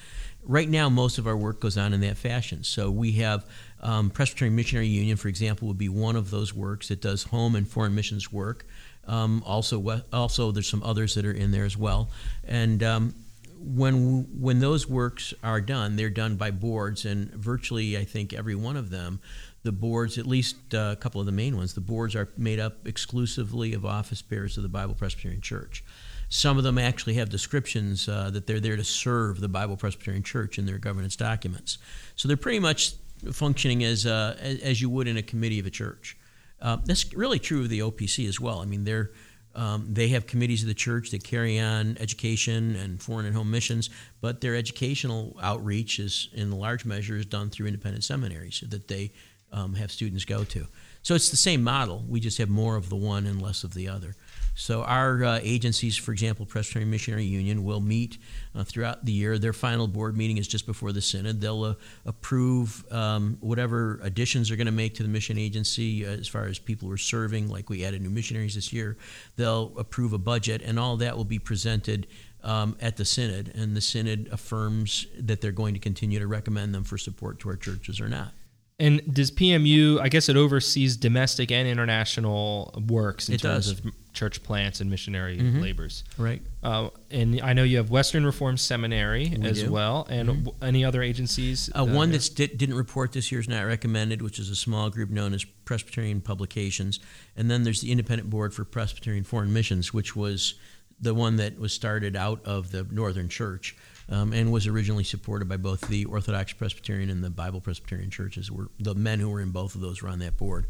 Right 0.43 0.69
now, 0.69 0.87
most 0.87 1.17
of 1.17 1.27
our 1.27 1.35
work 1.35 1.59
goes 1.59 1.77
on 1.77 1.93
in 1.93 2.01
that 2.01 2.17
fashion. 2.17 2.63
So 2.63 2.91
we 2.91 3.13
have 3.13 3.45
um, 3.81 4.11
Presbyterian 4.11 4.55
Missionary 4.55 4.87
Union, 4.87 5.17
for 5.17 5.27
example, 5.27 5.67
would 5.67 5.77
be 5.77 5.89
one 5.89 6.15
of 6.15 6.29
those 6.29 6.53
works 6.53 6.87
that 6.89 7.01
does 7.01 7.23
home 7.23 7.55
and 7.55 7.67
foreign 7.67 7.95
missions 7.95 8.31
work. 8.31 8.65
Um, 9.07 9.41
also, 9.45 10.01
also 10.11 10.51
there's 10.51 10.67
some 10.69 10.83
others 10.83 11.15
that 11.15 11.25
are 11.25 11.31
in 11.31 11.51
there 11.51 11.65
as 11.65 11.77
well. 11.77 12.09
And 12.43 12.83
um, 12.83 13.13
when 13.59 14.27
when 14.39 14.59
those 14.59 14.87
works 14.87 15.33
are 15.43 15.61
done, 15.61 15.95
they're 15.95 16.09
done 16.09 16.35
by 16.35 16.51
boards, 16.51 17.05
and 17.05 17.31
virtually, 17.31 17.97
I 17.97 18.03
think 18.03 18.33
every 18.33 18.55
one 18.55 18.77
of 18.77 18.89
them, 18.89 19.19
the 19.63 19.71
boards, 19.71 20.17
at 20.17 20.27
least 20.27 20.55
uh, 20.73 20.91
a 20.93 20.95
couple 20.95 21.19
of 21.19 21.25
the 21.25 21.31
main 21.31 21.57
ones, 21.57 21.73
the 21.73 21.81
boards 21.81 22.15
are 22.15 22.29
made 22.37 22.59
up 22.59 22.87
exclusively 22.87 23.73
of 23.73 23.85
office 23.85 24.21
bearers 24.21 24.57
of 24.57 24.63
the 24.63 24.69
Bible 24.69 24.93
Presbyterian 24.93 25.41
Church. 25.41 25.83
Some 26.29 26.57
of 26.57 26.63
them 26.63 26.77
actually 26.77 27.15
have 27.15 27.29
descriptions 27.29 28.07
uh, 28.09 28.29
that 28.31 28.47
they're 28.47 28.59
there 28.59 28.75
to 28.75 28.83
serve 28.83 29.39
the 29.39 29.47
Bible 29.47 29.77
Presbyterian 29.77 30.23
Church 30.23 30.59
in 30.59 30.65
their 30.65 30.77
governance 30.77 31.15
documents. 31.15 31.77
So 32.15 32.27
they're 32.27 32.35
pretty 32.35 32.59
much 32.59 32.93
functioning 33.31 33.83
as, 33.83 34.05
uh, 34.05 34.35
as 34.41 34.81
you 34.81 34.89
would 34.89 35.07
in 35.07 35.17
a 35.17 35.23
committee 35.23 35.59
of 35.59 35.65
a 35.65 35.69
church. 35.69 36.17
Uh, 36.61 36.77
that's 36.85 37.13
really 37.13 37.39
true 37.39 37.61
of 37.61 37.69
the 37.69 37.79
OPC 37.79 38.27
as 38.27 38.39
well. 38.39 38.59
I 38.59 38.65
mean, 38.65 38.83
they're, 38.83 39.11
um, 39.55 39.87
they 39.89 40.09
have 40.09 40.27
committees 40.27 40.61
of 40.63 40.67
the 40.67 40.73
church 40.73 41.11
that 41.11 41.23
carry 41.23 41.59
on 41.59 41.97
education 41.99 42.75
and 42.75 43.01
foreign 43.01 43.25
and 43.25 43.35
home 43.35 43.51
missions, 43.51 43.89
but 44.21 44.41
their 44.41 44.55
educational 44.55 45.35
outreach 45.41 45.99
is, 45.99 46.29
in 46.33 46.51
large 46.51 46.85
measure, 46.85 47.15
is 47.15 47.25
done 47.25 47.49
through 47.49 47.67
independent 47.67 48.03
seminaries 48.03 48.63
that 48.67 48.87
they 48.87 49.11
um, 49.51 49.75
have 49.75 49.91
students 49.91 50.25
go 50.25 50.43
to. 50.43 50.67
So 51.07 51.15
it's 51.15 51.29
the 51.29 51.37
same 51.37 51.63
model. 51.63 52.03
We 52.05 52.19
just 52.19 52.37
have 52.37 52.49
more 52.49 52.75
of 52.75 52.89
the 52.89 52.97
one 52.97 53.27
and 53.27 53.41
less 53.41 53.63
of 53.63 53.73
the 53.73 53.87
other. 53.87 54.17
So 54.55 54.83
our 54.83 55.23
uh, 55.23 55.39
agencies, 55.41 55.95
for 55.95 56.11
example, 56.11 56.45
Presbyterian 56.45 56.91
Missionary 56.91 57.23
Union, 57.23 57.63
will 57.63 57.79
meet 57.79 58.17
uh, 58.53 58.65
throughout 58.65 59.05
the 59.05 59.13
year. 59.13 59.37
Their 59.37 59.53
final 59.53 59.87
board 59.87 60.17
meeting 60.17 60.35
is 60.37 60.49
just 60.49 60.65
before 60.65 60.91
the 60.91 60.99
synod. 60.99 61.39
They'll 61.39 61.63
uh, 61.63 61.75
approve 62.05 62.83
um, 62.91 63.37
whatever 63.39 64.01
additions 64.03 64.49
they're 64.49 64.57
going 64.57 64.65
to 64.65 64.73
make 64.73 64.95
to 64.95 65.03
the 65.03 65.07
mission 65.07 65.37
agency 65.37 66.05
uh, 66.05 66.09
as 66.09 66.27
far 66.27 66.43
as 66.43 66.59
people 66.59 66.89
who 66.89 66.93
are 66.93 66.97
serving, 66.97 67.47
like 67.47 67.69
we 67.69 67.85
added 67.85 68.01
new 68.01 68.09
missionaries 68.09 68.55
this 68.55 68.73
year. 68.73 68.97
They'll 69.37 69.71
approve 69.77 70.11
a 70.11 70.17
budget, 70.17 70.61
and 70.61 70.77
all 70.77 70.97
that 70.97 71.15
will 71.15 71.23
be 71.23 71.39
presented 71.39 72.07
um, 72.43 72.75
at 72.81 72.97
the 72.97 73.05
synod, 73.05 73.53
and 73.55 73.77
the 73.77 73.81
synod 73.81 74.27
affirms 74.29 75.07
that 75.17 75.39
they're 75.39 75.53
going 75.53 75.73
to 75.73 75.79
continue 75.79 76.19
to 76.19 76.27
recommend 76.27 76.75
them 76.75 76.83
for 76.83 76.97
support 76.97 77.39
to 77.39 77.49
our 77.49 77.55
churches 77.55 78.01
or 78.01 78.09
not. 78.09 78.33
And 78.79 79.01
does 79.12 79.31
PMU? 79.31 80.00
I 80.00 80.07
guess 80.07 80.29
it 80.29 80.38
oversees 80.38 80.98
domestic 80.98 81.51
and 81.51 81.67
international 81.67 82.84
works 82.88 83.27
in 83.27 83.36
it 83.36 83.41
terms 83.41 83.72
does. 83.72 83.79
of 83.79 83.91
church 84.13 84.43
plants 84.43 84.81
and 84.81 84.89
missionary 84.89 85.38
mm-hmm. 85.38 85.62
labors. 85.62 86.03
Right. 86.17 86.41
Uh, 86.62 86.89
and 87.10 87.41
I 87.41 87.53
know 87.53 87.63
you 87.63 87.77
have 87.77 87.89
Western 87.89 88.24
Reformed 88.24 88.60
Seminary 88.60 89.36
we 89.36 89.48
as 89.48 89.63
do. 89.63 89.72
well, 89.72 90.05
and 90.10 90.29
mm-hmm. 90.29 90.43
w- 90.43 90.57
any 90.62 90.86
other 90.86 91.01
agencies. 91.01 91.72
Uh, 91.74 91.86
one 91.86 92.12
that 92.12 92.29
di- 92.36 92.48
didn't 92.48 92.75
report 92.75 93.13
this 93.13 93.31
year 93.31 93.41
is 93.41 93.50
not 93.50 93.62
recommended, 93.62 94.22
which 94.22 94.38
is 94.38 94.50
a 94.50 94.55
small 94.55 94.91
group 94.91 95.10
known 95.10 95.34
as 95.34 95.43
Presbyterian 95.43 96.22
Publications, 96.22 97.00
and 97.36 97.50
then 97.50 97.63
there's 97.63 97.81
the 97.81 97.91
Independent 97.91 98.29
Board 98.29 98.53
for 98.53 98.63
Presbyterian 98.63 99.24
Foreign 99.24 99.53
Missions, 99.53 99.91
which 99.91 100.15
was 100.15 100.53
the 101.00 101.13
one 101.13 101.36
that 101.38 101.60
was 101.60 101.74
started 101.74 102.15
out 102.15 102.43
of 102.46 102.72
the 102.72 102.84
Northern 102.91 103.29
Church 103.29 103.75
um, 104.09 104.33
and 104.33 104.51
was 104.51 104.67
originally 104.67 105.03
supported 105.03 105.49
by 105.49 105.57
both 105.57 105.81
the 105.87 106.05
Orthodox 106.05 106.53
Presbyterian 106.53 107.09
and 107.09 107.23
the 107.23 107.29
Bible 107.29 107.59
Presbyterian 107.59 108.09
churches. 108.09 108.51
Were 108.51 108.69
the 108.79 108.95
men 108.95 109.19
who 109.19 109.29
were 109.29 109.41
in 109.41 109.51
both 109.51 109.75
of 109.75 109.81
those 109.81 110.01
were 110.01 110.09
on 110.09 110.19
that 110.19 110.37
board. 110.37 110.67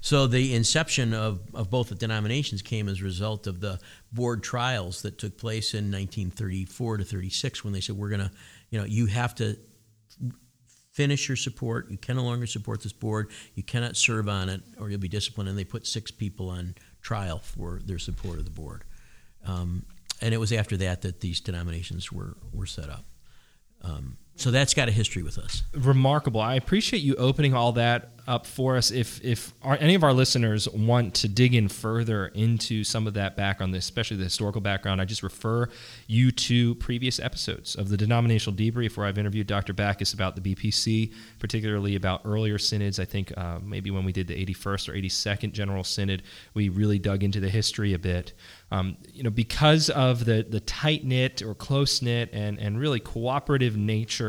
So 0.00 0.26
the 0.26 0.54
inception 0.54 1.12
of, 1.12 1.40
of 1.54 1.70
both 1.70 1.90
the 1.90 1.94
denominations 1.94 2.62
came 2.62 2.88
as 2.88 3.00
a 3.00 3.04
result 3.04 3.46
of 3.46 3.60
the 3.60 3.78
board 4.12 4.42
trials 4.42 5.02
that 5.02 5.18
took 5.18 5.36
place 5.36 5.74
in 5.74 5.84
1934 5.84 6.98
to 6.98 7.04
36 7.04 7.64
when 7.64 7.72
they 7.72 7.80
said 7.80 7.96
we're 7.96 8.08
going 8.08 8.20
to, 8.20 8.30
you 8.70 8.78
know, 8.78 8.86
you 8.86 9.06
have 9.06 9.34
to 9.36 9.56
finish 10.90 11.28
your 11.28 11.36
support. 11.36 11.90
You 11.90 11.98
can 11.98 12.16
no 12.16 12.24
longer 12.24 12.46
support 12.46 12.82
this 12.82 12.92
board. 12.92 13.30
You 13.54 13.62
cannot 13.62 13.96
serve 13.96 14.28
on 14.28 14.48
it, 14.48 14.62
or 14.78 14.90
you'll 14.90 15.00
be 15.00 15.08
disciplined. 15.08 15.48
And 15.48 15.58
they 15.58 15.64
put 15.64 15.86
six 15.86 16.10
people 16.10 16.48
on 16.48 16.74
trial 17.02 17.38
for 17.38 17.80
their 17.84 17.98
support 17.98 18.38
of 18.38 18.44
the 18.44 18.50
board. 18.50 18.84
Um, 19.46 19.84
and 20.20 20.34
it 20.34 20.38
was 20.38 20.52
after 20.52 20.76
that 20.78 21.02
that 21.02 21.20
these 21.20 21.40
denominations 21.40 22.12
were, 22.12 22.36
were 22.52 22.66
set 22.66 22.90
up. 22.90 23.04
Um, 23.82 24.18
so 24.36 24.50
that's 24.50 24.72
got 24.72 24.88
a 24.88 24.92
history 24.92 25.22
with 25.22 25.38
us. 25.38 25.62
Remarkable. 25.74 26.40
I 26.40 26.54
appreciate 26.54 27.02
you 27.02 27.14
opening 27.16 27.52
all 27.52 27.72
that 27.72 28.10
up 28.26 28.46
for 28.46 28.76
us. 28.76 28.90
If 28.90 29.22
if 29.24 29.52
our, 29.62 29.76
any 29.80 29.94
of 29.94 30.04
our 30.04 30.12
listeners 30.12 30.68
want 30.68 31.14
to 31.16 31.28
dig 31.28 31.54
in 31.54 31.68
further 31.68 32.28
into 32.28 32.84
some 32.84 33.06
of 33.06 33.14
that 33.14 33.36
background, 33.36 33.74
especially 33.74 34.18
the 34.18 34.24
historical 34.24 34.60
background, 34.60 35.00
I 35.00 35.04
just 35.04 35.22
refer 35.22 35.68
you 36.06 36.30
to 36.30 36.74
previous 36.76 37.18
episodes 37.18 37.74
of 37.74 37.88
the 37.88 37.96
denominational 37.96 38.56
debrief 38.56 38.96
where 38.96 39.06
I've 39.06 39.18
interviewed 39.18 39.46
Dr. 39.46 39.72
Backus 39.72 40.12
about 40.12 40.36
the 40.36 40.54
BPC, 40.54 41.12
particularly 41.38 41.96
about 41.96 42.22
earlier 42.24 42.56
synods. 42.56 43.00
I 43.00 43.04
think 43.04 43.36
uh, 43.36 43.58
maybe 43.62 43.90
when 43.90 44.04
we 44.04 44.12
did 44.12 44.28
the 44.28 44.46
81st 44.46 44.88
or 44.88 44.92
82nd 44.92 45.52
General 45.52 45.82
Synod, 45.82 46.22
we 46.54 46.68
really 46.68 46.98
dug 46.98 47.24
into 47.24 47.40
the 47.40 47.50
history 47.50 47.94
a 47.94 47.98
bit. 47.98 48.32
Um, 48.70 48.96
you 49.12 49.24
know, 49.24 49.30
because 49.30 49.90
of 49.90 50.24
the 50.24 50.46
the 50.48 50.60
tight 50.60 51.04
knit 51.04 51.42
or 51.42 51.54
close 51.54 52.00
knit 52.00 52.30
and 52.32 52.58
and 52.60 52.78
really 52.78 53.00
cooperative 53.00 53.76
nature 53.76 54.19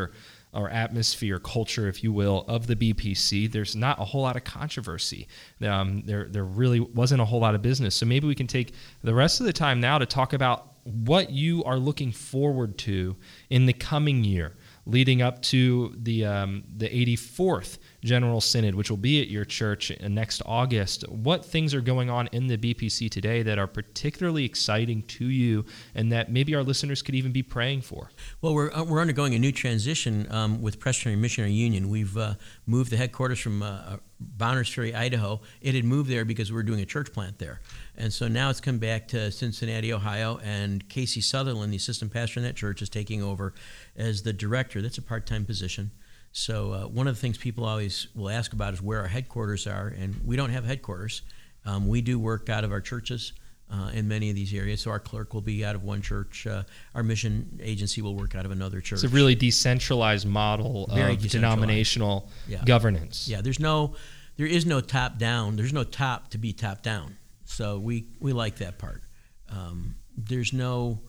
or 0.54 0.70
atmosphere, 0.70 1.40
culture, 1.40 1.88
if 1.88 2.04
you 2.04 2.12
will, 2.12 2.44
of 2.48 2.68
the 2.68 2.76
BPC, 2.76 3.52
there's 3.52 3.76
not 3.76 4.00
a 4.00 4.04
whole 4.04 4.22
lot 4.22 4.36
of 4.36 4.44
controversy. 4.44 5.28
Um, 5.62 6.04
there, 6.06 6.28
there 6.30 6.44
really 6.44 6.80
wasn't 6.80 7.22
a 7.22 7.26
whole 7.26 7.40
lot 7.40 7.56
of 7.56 7.62
business. 7.62 7.96
So 7.96 8.06
maybe 8.06 8.28
we 8.28 8.36
can 8.36 8.48
take 8.48 8.74
the 9.02 9.14
rest 9.14 9.40
of 9.40 9.46
the 9.46 9.54
time 9.54 9.80
now 9.80 9.98
to 9.98 10.06
talk 10.06 10.34
about 10.34 10.68
what 10.84 11.30
you 11.30 11.64
are 11.64 11.78
looking 11.78 12.12
forward 12.12 12.78
to 12.80 13.16
in 13.50 13.66
the 13.66 13.74
coming 13.74 14.24
year 14.24 14.56
leading 14.86 15.22
up 15.22 15.42
to 15.44 15.96
the 15.98 16.26
um, 16.26 16.64
the 16.76 16.90
84th 16.90 17.78
General 18.04 18.42
Synod, 18.42 18.76
which 18.76 18.90
will 18.90 18.98
be 18.98 19.22
at 19.22 19.28
your 19.28 19.46
church 19.46 19.92
next 20.02 20.42
August. 20.46 21.08
What 21.10 21.46
things 21.46 21.74
are 21.74 21.82
going 21.82 22.10
on 22.10 22.28
in 22.32 22.48
the 22.48 22.58
BPC 22.58 23.10
today 23.10 23.44
that 23.44 23.60
are 23.60 23.68
particularly 23.68 24.44
exciting 24.46 25.04
to 25.04 25.26
you, 25.26 25.66
and 25.94 26.12
that 26.12 26.32
maybe 26.32 26.56
our 26.56 26.64
listeners 26.64 27.02
could 27.02 27.16
even 27.16 27.32
be 27.32 27.44
praying 27.44 27.82
for? 27.82 28.12
Well, 28.42 28.54
we're 28.54 28.72
uh, 28.72 28.84
we're 28.84 29.02
undergoing 29.02 29.36
a 29.36 29.40
new 29.40 29.52
transition 29.52 30.32
um, 30.32 30.62
with 30.62 30.80
Presbyterian 30.80 31.22
Missionary 31.22 31.54
Union. 31.54 31.90
We've 31.90 32.18
uh, 32.18 32.36
moved 32.66 32.92
the 32.92 32.98
headquarters 32.98 33.40
from 33.40 33.62
uh, 33.62 33.98
Bonners 34.20 34.74
Ferry, 34.74 34.94
Idaho. 34.94 35.42
It 35.62 35.76
had 35.76 35.84
moved 35.84 36.10
there 36.10 36.26
because 36.26 36.52
we 36.52 36.56
were 36.56 36.64
doing 36.64 36.82
a 36.82 36.86
church 36.86 37.12
plant 37.12 37.40
there. 37.40 37.62
And 37.98 38.12
so 38.14 38.28
now 38.28 38.50
it's 38.50 38.62
come 38.62 38.78
back 38.78 39.08
to 39.10 39.32
Cincinnati, 39.32 39.94
Ohio, 39.94 40.40
and 40.44 40.88
Casey 40.90 41.22
Sutherland, 41.22 41.74
the 41.74 41.78
assistant 41.78 42.12
pastor 42.14 42.40
in 42.40 42.46
that 42.46 42.56
church, 42.56 42.82
is 42.82 42.90
taking 42.90 43.22
over 43.22 43.54
as 43.96 44.24
the 44.24 44.34
director. 44.34 44.82
That's 44.82 44.98
a 44.98 45.02
part 45.02 45.26
time 45.26 45.46
position. 45.46 45.92
So, 46.34 46.72
uh, 46.74 46.82
one 46.88 47.08
of 47.08 47.16
the 47.16 47.20
things 47.22 47.38
people 47.38 47.66
always 47.66 48.08
will 48.16 48.30
ask 48.30 48.54
about 48.54 48.74
is 48.74 48.82
where 48.82 49.00
our 49.02 49.08
headquarters 49.08 49.68
are, 49.68 49.88
and 49.88 50.16
we 50.26 50.36
don't 50.38 50.50
have 50.52 50.64
headquarters. 50.66 51.22
Um, 51.66 51.88
we 51.88 52.02
do 52.02 52.18
work 52.20 52.50
out 52.50 52.64
of 52.64 52.72
our 52.72 52.82
churches. 52.82 53.34
uh, 53.74 53.90
in 53.94 54.06
many 54.06 54.30
of 54.30 54.36
these 54.36 54.54
areas. 54.54 54.82
So 54.82 54.92
our 54.92 55.00
clerk 55.00 55.34
will 55.34 55.40
be 55.40 55.64
out 55.64 55.76
of 55.76 55.84
one 55.86 56.02
church. 56.02 56.46
Uh, 56.46 56.64
our 56.94 57.04
mission 57.04 57.58
agency 57.64 58.02
will 58.02 58.16
work 58.16 58.36
out 58.36 58.44
of 58.44 58.52
another 58.52 58.82
church. 58.82 59.02
It's 59.02 59.14
a 59.14 59.16
really 59.16 59.34
decentralized 59.34 60.28
model 60.28 60.90
Very 60.94 61.14
of 61.14 61.22
denominational 61.30 62.30
Yeah. 62.50 62.66
governance. 62.66 63.30
Yeah, 63.30 63.40
there's 63.40 63.62
no, 63.62 63.96
there 64.36 64.46
is 64.46 64.66
no 64.66 64.82
top 64.82 65.18
down. 65.18 65.56
There's 65.56 65.72
no 65.72 65.86
top 65.86 66.32
to 66.32 66.38
be 66.38 66.52
top 66.52 66.84
down. 66.84 67.16
So 67.46 67.80
we 67.80 68.08
we 68.20 68.34
like 68.34 68.58
that 68.58 68.78
part. 68.78 69.04
Um, 69.48 69.96
there's 70.18 70.52
no 70.52 71.00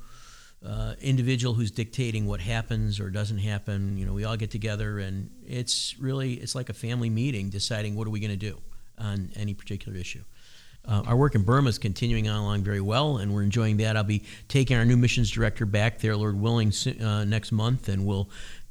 uh, 0.67 0.95
individual 1.01 1.55
who's 1.55 1.71
dictating 1.71 2.27
what 2.27 2.41
happens 2.41 3.01
or 3.01 3.11
doesn't 3.11 3.39
happen. 3.39 3.97
You 3.97 4.07
know, 4.07 4.13
we 4.13 4.25
all 4.25 4.37
get 4.37 4.51
together 4.51 4.99
and 4.99 5.31
it's 5.47 5.99
really 5.99 6.35
it's 6.35 6.55
like 6.55 6.69
a 6.69 6.75
family 6.75 7.11
meeting 7.11 7.51
deciding 7.51 7.95
what 7.95 8.07
are 8.07 8.11
we 8.11 8.21
going 8.21 8.31
to 8.31 8.37
do 8.37 8.59
on 8.99 9.31
any 9.37 9.55
particular 9.55 9.99
issue. 9.99 10.23
Uh, 10.87 11.03
our 11.07 11.17
work 11.17 11.35
in 11.35 11.43
Burma 11.43 11.69
is 11.69 11.79
continuing 11.79 12.29
on 12.29 12.41
along 12.41 12.65
very 12.65 12.81
well, 12.81 13.19
and 13.19 13.33
we're 13.33 13.45
enjoying 13.45 13.77
that. 13.77 13.97
I'll 13.97 14.03
be 14.03 14.25
taking 14.49 14.77
our 14.77 14.85
new 14.85 14.97
missions 14.97 15.31
director 15.31 15.65
back 15.65 16.01
there, 16.01 16.17
Lord 16.17 16.41
willing, 16.41 16.73
uh, 17.01 17.25
next 17.25 17.53
month, 17.53 17.89
and 17.89 18.05
we'll 18.05 18.29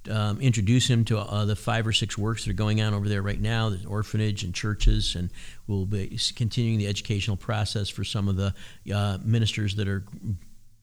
um, 0.10 0.42
introduce 0.42 0.90
him 0.90 1.06
to 1.06 1.20
uh, 1.20 1.46
the 1.46 1.56
five 1.56 1.88
or 1.88 1.94
six 1.94 2.18
works 2.18 2.44
that 2.44 2.52
are 2.52 2.56
going 2.56 2.82
on 2.82 2.94
over 2.94 3.08
there 3.08 3.22
right 3.22 3.40
now. 3.40 3.70
There's 3.70 3.86
orphanage 3.86 4.44
and 4.44 4.54
churches, 4.54 5.16
and 5.16 5.30
we'll 5.68 5.86
be 5.86 6.20
continuing 6.36 6.80
the 6.80 6.88
educational 6.88 7.38
process 7.38 7.88
for 7.88 8.04
some 8.04 8.28
of 8.28 8.36
the 8.36 8.54
uh, 8.94 9.20
ministers 9.24 9.76
that 9.76 9.88
are 9.88 10.04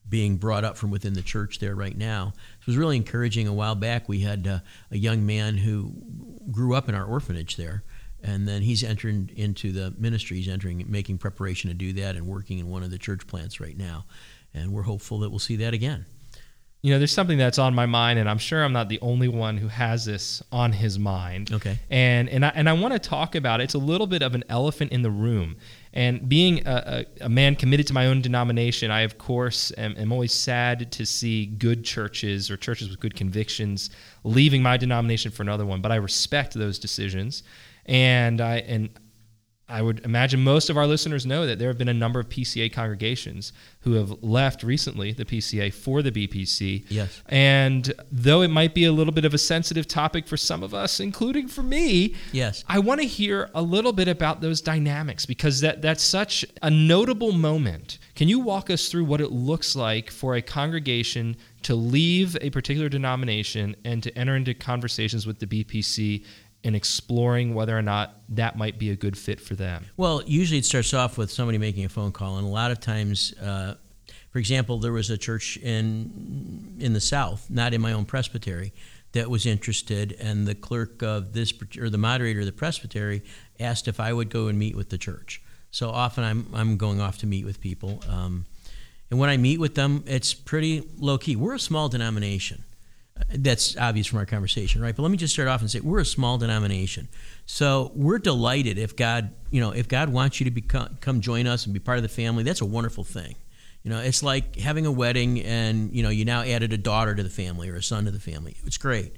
being 0.09 0.37
brought 0.37 0.65
up 0.65 0.77
from 0.77 0.91
within 0.91 1.13
the 1.13 1.23
church 1.23 1.59
there 1.59 1.75
right 1.75 1.97
now. 1.97 2.33
It 2.61 2.67
was 2.67 2.77
really 2.77 2.97
encouraging. 2.97 3.47
A 3.47 3.53
while 3.53 3.75
back, 3.75 4.09
we 4.09 4.21
had 4.21 4.47
uh, 4.47 4.59
a 4.91 4.97
young 4.97 5.27
man 5.27 5.57
who 5.57 5.93
grew 6.51 6.75
up 6.75 6.89
in 6.89 6.95
our 6.95 7.05
orphanage 7.05 7.57
there, 7.57 7.85
and 8.23 8.49
then 8.49 8.63
he's 8.63 8.83
entering 8.83 9.31
into 9.37 9.73
the 9.73 9.95
ministry. 9.99 10.39
He's 10.39 10.49
entering, 10.49 10.85
making 10.89 11.19
preparation 11.19 11.69
to 11.69 11.75
do 11.75 11.93
that, 11.95 12.17
and 12.17 12.27
working 12.27 12.59
in 12.59 12.69
one 12.69 12.83
of 12.83 12.91
the 12.91 12.99
church 12.99 13.27
plants 13.27 13.61
right 13.61 13.77
now. 13.77 14.07
And 14.55 14.73
we're 14.73 14.83
hopeful 14.83 15.21
that 15.21 15.31
we'll 15.31 15.39
see 15.39 15.57
that 15.57 15.75
again. 15.75 16.07
You 16.81 16.93
know, 16.93 16.99
there's 16.99 17.13
something 17.13 17.39
that's 17.39 17.59
on 17.59 17.75
my 17.75 17.87
mind, 17.87 18.21
and 18.21 18.31
I'm 18.31 18.39
sure 18.39 18.63
I'm 18.63 18.73
not 18.73 18.89
the 18.89 19.01
only 19.01 19.27
one 19.27 19.57
who 19.57 19.67
has 19.67 20.05
this 20.05 20.43
on 20.53 20.71
his 20.73 20.97
mind. 20.97 21.53
Okay. 21.53 21.77
And 21.91 22.29
and 22.29 22.45
I, 22.45 22.53
and 22.55 22.69
I 22.69 22.73
want 22.73 22.93
to 22.93 23.01
talk 23.01 23.35
about 23.35 23.61
it. 23.61 23.65
It's 23.65 23.75
a 23.75 23.79
little 23.79 24.07
bit 24.07 24.23
of 24.23 24.37
an 24.37 24.45
elephant 24.49 24.93
in 24.93 25.03
the 25.03 25.11
room. 25.11 25.57
And 25.93 26.29
being 26.29 26.65
a, 26.67 27.07
a, 27.21 27.25
a 27.25 27.29
man 27.29 27.57
committed 27.57 27.89
to 27.89 27.95
my 27.95 28.07
own 28.07 28.21
denomination, 28.21 28.93
I 28.93 29.01
of 29.01 29.19
course 29.19 29.73
am, 29.77 29.97
am 29.99 30.13
always 30.13 30.33
sad 30.33 30.93
to 30.93 31.05
see 31.05 31.47
good 31.47 31.85
churches 31.85 32.49
or 32.49 32.57
churches 32.57 32.89
with 32.91 33.01
good 33.01 33.17
convictions 33.17 33.91
leaving 34.23 34.63
my 34.63 34.77
denomination 34.77 35.33
for 35.33 35.43
another 35.43 35.67
one. 35.67 35.81
But 35.81 35.91
I 35.91 35.97
respect 35.97 36.55
those 36.55 36.79
decisions, 36.79 37.43
and 37.87 38.41
I 38.41 38.59
and 38.59 38.91
I 39.69 39.83
would 39.83 40.05
imagine 40.05 40.43
most 40.43 40.71
of 40.71 40.79
our 40.79 40.87
listeners 40.87 41.27
know 41.27 41.47
that 41.47 41.59
there 41.59 41.69
have 41.69 41.77
been 41.77 41.89
a 41.89 41.95
number 41.95 42.19
of 42.19 42.29
PCA 42.29 42.73
congregations 42.73 43.53
who 43.81 43.93
have 43.93 44.23
left 44.23 44.63
recently 44.63 45.13
the 45.13 45.27
PCA 45.27 45.73
for 45.73 46.01
the 46.01 46.11
BPC. 46.11 46.87
Yes. 46.89 47.23
And 47.27 47.93
though 48.11 48.41
it 48.41 48.49
might 48.49 48.75
be 48.75 48.85
a 48.85 48.93
little 48.93 49.13
bit 49.13 49.27
of 49.27 49.35
a 49.35 49.39
sensitive 49.39 49.87
topic 49.87 50.27
for 50.27 50.39
some 50.39 50.63
of 50.63 50.73
us, 50.73 51.01
including 51.01 51.49
for 51.49 51.63
me, 51.63 52.15
Yes. 52.33 52.65
I 52.69 52.79
want 52.79 53.01
to 53.03 53.07
hear 53.07 53.51
a 53.55 53.61
little 53.63 53.93
bit 53.93 54.09
about 54.09 54.41
those 54.41 54.61
dynamics 54.61 55.27
because 55.27 55.61
that, 55.61 55.83
that's 55.83 56.03
such 56.03 56.45
a 56.63 56.71
notable 56.71 57.33
moment. 57.33 57.99
Can 58.15 58.29
you 58.29 58.41
walk 58.41 58.71
us 58.71 58.89
through 58.89 59.05
what 59.05 59.21
it 59.21 59.33
looks 59.33 59.77
like 59.77 60.11
for 60.11 60.35
a 60.35 60.43
congregation 60.43 61.37
to 61.63 61.75
leave 61.75 62.37
a 62.41 62.51
particular 62.51 62.89
denomination 62.89 63.77
and 63.85 64.03
to 64.03 64.17
enter 64.17 64.37
into 64.37 64.55
conversations 64.55 65.27
with 65.27 65.41
the 65.41 65.47
BPC 65.47 66.25
and 66.65 66.75
exploring 66.75 67.55
whether 67.55 67.77
or 67.77 67.83
not 67.83 68.17
that 68.29 68.57
might 68.57 68.79
be 68.79 68.91
a 68.91 68.97
good 68.97 69.17
fit 69.17 69.41
for 69.41 69.55
them? 69.55 69.87
Well, 69.97 70.23
usually 70.27 70.59
it 70.59 70.65
starts 70.65 70.93
off 70.93 71.17
with 71.17 71.31
somebody 71.31 71.59
making 71.59 71.85
a 71.85 71.89
phone 71.89 72.13
call, 72.13 72.39
and 72.39 72.47
a 72.47 72.51
lot 72.51 72.71
of 72.71 72.81
times, 72.81 73.33
uh, 73.39 73.75
for 74.31 74.39
example, 74.39 74.79
there 74.79 74.93
was 74.93 75.11
a 75.11 75.19
church 75.19 75.57
in 75.57 76.77
in 76.81 76.93
the 76.93 77.01
South, 77.01 77.49
not 77.49 77.75
in 77.75 77.81
my 77.81 77.93
own 77.93 78.05
presbytery, 78.05 78.73
that 79.13 79.31
was 79.31 79.47
interested, 79.47 80.17
and 80.21 80.47
the 80.47 80.55
clerk 80.55 81.03
of 81.03 81.33
this 81.33 81.53
or 81.79 81.91
the 81.91 81.99
moderator 81.99 82.41
of 82.41 82.47
the 82.47 82.53
presbytery 82.53 83.23
asked 83.59 83.89
if 83.89 84.01
I 84.01 84.13
would 84.13 84.31
go 84.31 84.49
and 84.49 84.59
meet 84.59 84.77
with 84.77 84.91
the 84.91 84.99
church. 84.99 85.41
So 85.71 85.91
often 85.91 86.25
I'm 86.25 86.47
I'm 86.53 86.77
going 86.77 87.01
off 87.01 87.19
to 87.19 87.27
meet 87.27 87.45
with 87.45 87.61
people, 87.61 88.03
um, 88.09 88.47
and 89.11 89.19
when 89.19 89.31
I 89.31 89.37
meet 89.37 89.59
with 89.59 89.75
them, 89.75 90.05
it's 90.07 90.35
pretty 90.35 90.87
low 90.99 91.19
key. 91.19 91.37
We're 91.37 91.55
a 91.55 91.61
small 91.61 91.89
denomination 91.89 92.65
that's 93.29 93.77
obvious 93.77 94.07
from 94.07 94.19
our 94.19 94.27
conversation, 94.27 94.81
right? 94.81 94.95
But 94.95 95.03
let 95.03 95.11
me 95.11 95.17
just 95.17 95.35
start 95.35 95.49
off 95.49 95.61
and 95.61 95.71
say 95.71 95.81
we're 95.81 96.01
a 96.01 96.05
small 96.05 96.39
denomination, 96.39 97.09
so 97.47 97.93
we're 97.95 98.19
delighted 98.19 98.79
if 98.79 98.97
God, 98.97 99.31
you 99.51 99.61
know, 99.61 99.71
if 99.71 99.89
God 99.89 100.11
wants 100.11 100.41
you 100.41 100.45
to 100.45 100.51
become 100.51 100.99
come 101.01 101.21
join 101.21 101.47
us 101.47 101.65
and 101.65 101.75
be 101.75 101.81
part 101.81 101.99
of 101.99 102.03
the 102.03 102.09
family. 102.09 102.43
That's 102.43 102.61
a 102.61 102.67
wonderful 102.67 103.05
thing. 103.05 103.37
You 103.83 103.91
know, 103.91 104.01
it's 104.01 104.23
like 104.23 104.57
having 104.57 104.87
a 104.87 104.93
wedding 104.93 105.41
and 105.43 105.95
you 105.95 106.03
know 106.03 106.11
you 106.11 106.25
now 106.25 106.43
added 106.43 106.73
a 106.73 106.79
daughter 106.79 107.15
to 107.15 107.23
the 107.23 107.31
family 107.31 107.69
or 107.69 107.77
a 107.77 107.83
son 107.83 108.05
to 108.07 108.11
the 108.11 108.21
family. 108.21 108.57
It's 108.65 108.79
great. 108.79 109.15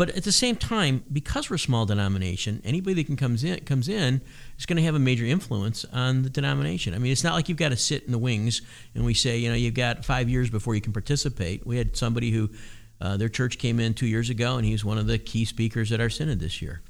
But 0.00 0.16
at 0.16 0.24
the 0.24 0.32
same 0.32 0.56
time, 0.56 1.04
because 1.12 1.50
we're 1.50 1.56
a 1.56 1.58
small 1.58 1.84
denomination, 1.84 2.62
anybody 2.64 2.94
that 2.94 3.06
can 3.06 3.16
comes 3.16 3.44
in 3.44 3.60
comes 3.66 3.86
in 3.86 4.22
is 4.58 4.64
going 4.64 4.78
to 4.78 4.82
have 4.82 4.94
a 4.94 4.98
major 4.98 5.26
influence 5.26 5.84
on 5.92 6.22
the 6.22 6.30
denomination. 6.30 6.94
I 6.94 6.98
mean, 6.98 7.12
it's 7.12 7.22
not 7.22 7.34
like 7.34 7.50
you've 7.50 7.58
got 7.58 7.68
to 7.68 7.76
sit 7.76 8.04
in 8.04 8.12
the 8.12 8.18
wings 8.18 8.62
and 8.94 9.04
we 9.04 9.12
say, 9.12 9.36
you 9.36 9.50
know, 9.50 9.54
you've 9.54 9.74
got 9.74 10.06
five 10.06 10.30
years 10.30 10.48
before 10.48 10.74
you 10.74 10.80
can 10.80 10.94
participate. 10.94 11.66
We 11.66 11.76
had 11.76 11.98
somebody 11.98 12.30
who 12.30 12.48
uh, 13.00 13.16
their 13.16 13.28
church 13.28 13.58
came 13.58 13.80
in 13.80 13.94
two 13.94 14.06
years 14.06 14.30
ago, 14.30 14.56
and 14.56 14.64
he 14.64 14.72
was 14.72 14.84
one 14.84 14.98
of 14.98 15.06
the 15.06 15.18
key 15.18 15.44
speakers 15.44 15.92
at 15.92 16.00
our 16.00 16.10
synod 16.10 16.40
this 16.40 16.60
year. 16.60 16.82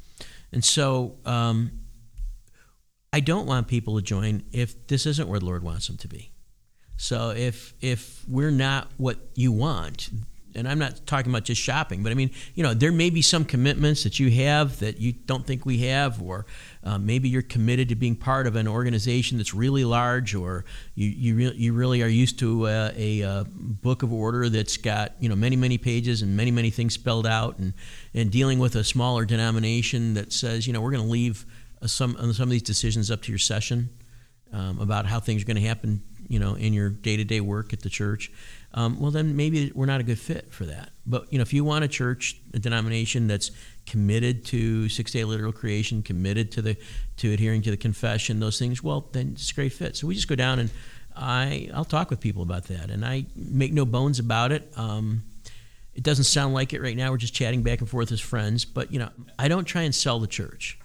And 0.52 0.64
so, 0.64 1.16
um, 1.24 1.70
I 3.12 3.20
don't 3.20 3.46
want 3.46 3.66
people 3.66 3.96
to 3.96 4.02
join 4.02 4.44
if 4.52 4.86
this 4.86 5.04
isn't 5.06 5.28
where 5.28 5.40
the 5.40 5.46
Lord 5.46 5.62
wants 5.64 5.88
them 5.88 5.96
to 5.98 6.08
be. 6.08 6.30
So 6.96 7.30
if 7.30 7.74
if 7.80 8.24
we're 8.28 8.50
not 8.50 8.88
what 8.98 9.18
you 9.34 9.52
want, 9.52 10.10
and 10.54 10.68
I'm 10.68 10.78
not 10.78 11.06
talking 11.06 11.30
about 11.30 11.44
just 11.44 11.60
shopping, 11.60 12.02
but 12.02 12.12
I 12.12 12.14
mean, 12.14 12.30
you 12.54 12.62
know, 12.62 12.74
there 12.74 12.92
may 12.92 13.10
be 13.10 13.22
some 13.22 13.44
commitments 13.44 14.04
that 14.04 14.18
you 14.18 14.30
have 14.44 14.78
that 14.80 15.00
you 15.00 15.12
don't 15.12 15.46
think 15.46 15.64
we 15.64 15.78
have, 15.78 16.20
or 16.20 16.46
uh, 16.84 16.98
maybe 16.98 17.28
you're 17.28 17.42
committed 17.42 17.88
to 17.90 17.94
being 17.94 18.16
part 18.16 18.46
of 18.46 18.56
an 18.56 18.66
organization 18.66 19.38
that's 19.38 19.54
really 19.54 19.84
large, 19.84 20.34
or 20.34 20.64
you 20.94 21.08
you, 21.08 21.34
re- 21.36 21.54
you 21.54 21.72
really 21.72 22.02
are 22.02 22.08
used 22.08 22.38
to 22.40 22.66
uh, 22.66 22.92
a, 22.96 23.22
uh 23.22 23.44
book 23.48 24.02
of 24.02 24.12
order 24.12 24.48
that's 24.48 24.76
got 24.76 25.12
you 25.20 25.28
know 25.28 25.36
many 25.36 25.56
many 25.56 25.78
pages 25.78 26.22
and 26.22 26.36
many 26.36 26.50
many 26.50 26.70
things 26.70 26.94
spelled 26.94 27.26
out, 27.26 27.58
and 27.58 27.72
and 28.14 28.30
dealing 28.30 28.58
with 28.58 28.76
a 28.76 28.84
smaller 28.84 29.24
denomination 29.24 30.14
that 30.14 30.32
says 30.32 30.66
you 30.66 30.72
know 30.72 30.80
we're 30.80 30.92
going 30.92 31.04
to 31.04 31.10
leave 31.10 31.46
uh, 31.82 31.86
some 31.86 32.14
some 32.32 32.44
of 32.44 32.50
these 32.50 32.62
decisions 32.62 33.10
up 33.10 33.22
to 33.22 33.32
your 33.32 33.38
session 33.38 33.90
um, 34.52 34.80
about 34.80 35.06
how 35.06 35.20
things 35.20 35.42
are 35.42 35.46
going 35.46 35.56
to 35.56 35.66
happen 35.66 36.02
you 36.28 36.38
know 36.38 36.54
in 36.54 36.72
your 36.72 36.88
day-to-day 36.88 37.40
work 37.40 37.72
at 37.72 37.80
the 37.80 37.90
church 37.90 38.30
um, 38.72 39.00
well 39.00 39.10
then 39.10 39.36
maybe 39.36 39.72
we're 39.74 39.86
not 39.86 40.00
a 40.00 40.04
good 40.04 40.18
fit 40.18 40.52
for 40.52 40.64
that. 40.66 40.90
But 41.06 41.32
you 41.32 41.38
know 41.38 41.42
if 41.42 41.52
you 41.52 41.64
want 41.64 41.84
a 41.84 41.88
church 41.88 42.40
a 42.54 42.58
denomination 42.58 43.26
that's 43.26 43.50
committed 43.86 44.44
to 44.46 44.88
six-day 44.88 45.24
literal 45.24 45.52
creation 45.52 46.02
committed 46.02 46.52
to 46.52 46.62
the 46.62 46.76
to 47.16 47.32
adhering 47.32 47.62
to 47.62 47.70
the 47.70 47.76
confession 47.76 48.38
those 48.38 48.58
things 48.58 48.82
well 48.82 49.08
then 49.12 49.30
it's 49.32 49.50
a 49.50 49.54
great 49.54 49.72
fit. 49.72 49.96
So 49.96 50.06
we 50.06 50.14
just 50.14 50.28
go 50.28 50.36
down 50.36 50.58
and 50.58 50.70
i 51.16 51.68
i'll 51.74 51.84
talk 51.84 52.10
with 52.10 52.20
people 52.20 52.42
about 52.42 52.64
that. 52.64 52.90
And 52.90 53.04
i 53.04 53.26
make 53.34 53.72
no 53.72 53.84
bones 53.84 54.18
about 54.18 54.52
it. 54.52 54.72
Um, 54.76 55.24
it 55.92 56.04
doesn't 56.04 56.24
sound 56.24 56.54
like 56.54 56.72
it 56.72 56.80
right 56.80 56.96
now. 56.96 57.10
We're 57.10 57.16
just 57.16 57.34
chatting 57.34 57.62
back 57.62 57.80
and 57.80 57.88
forth 57.88 58.12
as 58.12 58.20
friends. 58.20 58.64
But 58.64 58.92
you 58.92 58.98
know 58.98 59.10
i 59.38 59.48
don't 59.48 59.64
try 59.64 59.82
and 59.82 59.94
sell 59.94 60.20
the 60.20 60.28
church. 60.28 60.78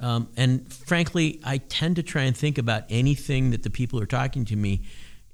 Um, 0.00 0.28
and 0.36 0.72
frankly, 0.72 1.40
I 1.44 1.58
tend 1.58 1.96
to 1.96 2.02
try 2.02 2.22
and 2.22 2.36
think 2.36 2.58
about 2.58 2.84
anything 2.90 3.50
that 3.50 3.62
the 3.62 3.70
people 3.70 4.00
are 4.00 4.06
talking 4.06 4.44
to 4.46 4.56
me, 4.56 4.82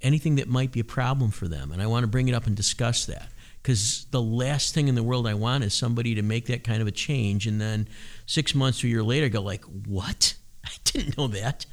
anything 0.01 0.35
that 0.35 0.47
might 0.47 0.71
be 0.71 0.79
a 0.79 0.85
problem 0.85 1.31
for 1.31 1.47
them. 1.47 1.71
And 1.71 1.81
I 1.81 1.87
want 1.87 2.03
to 2.03 2.07
bring 2.07 2.27
it 2.27 2.33
up 2.33 2.47
and 2.47 2.55
discuss 2.55 3.05
that. 3.05 3.29
Because 3.61 4.07
the 4.09 4.21
last 4.21 4.73
thing 4.73 4.87
in 4.87 4.95
the 4.95 5.03
world 5.03 5.27
I 5.27 5.35
want 5.35 5.63
is 5.63 5.73
somebody 5.73 6.15
to 6.15 6.23
make 6.23 6.47
that 6.47 6.63
kind 6.63 6.81
of 6.81 6.87
a 6.87 6.91
change 6.91 7.45
and 7.45 7.61
then 7.61 7.87
six 8.25 8.55
months 8.55 8.83
or 8.83 8.87
a 8.87 8.89
year 8.89 9.03
later 9.03 9.29
go 9.29 9.41
like, 9.41 9.63
what? 9.85 10.33
I 10.65 10.71
didn't 10.83 11.17
know 11.17 11.27
that. 11.27 11.65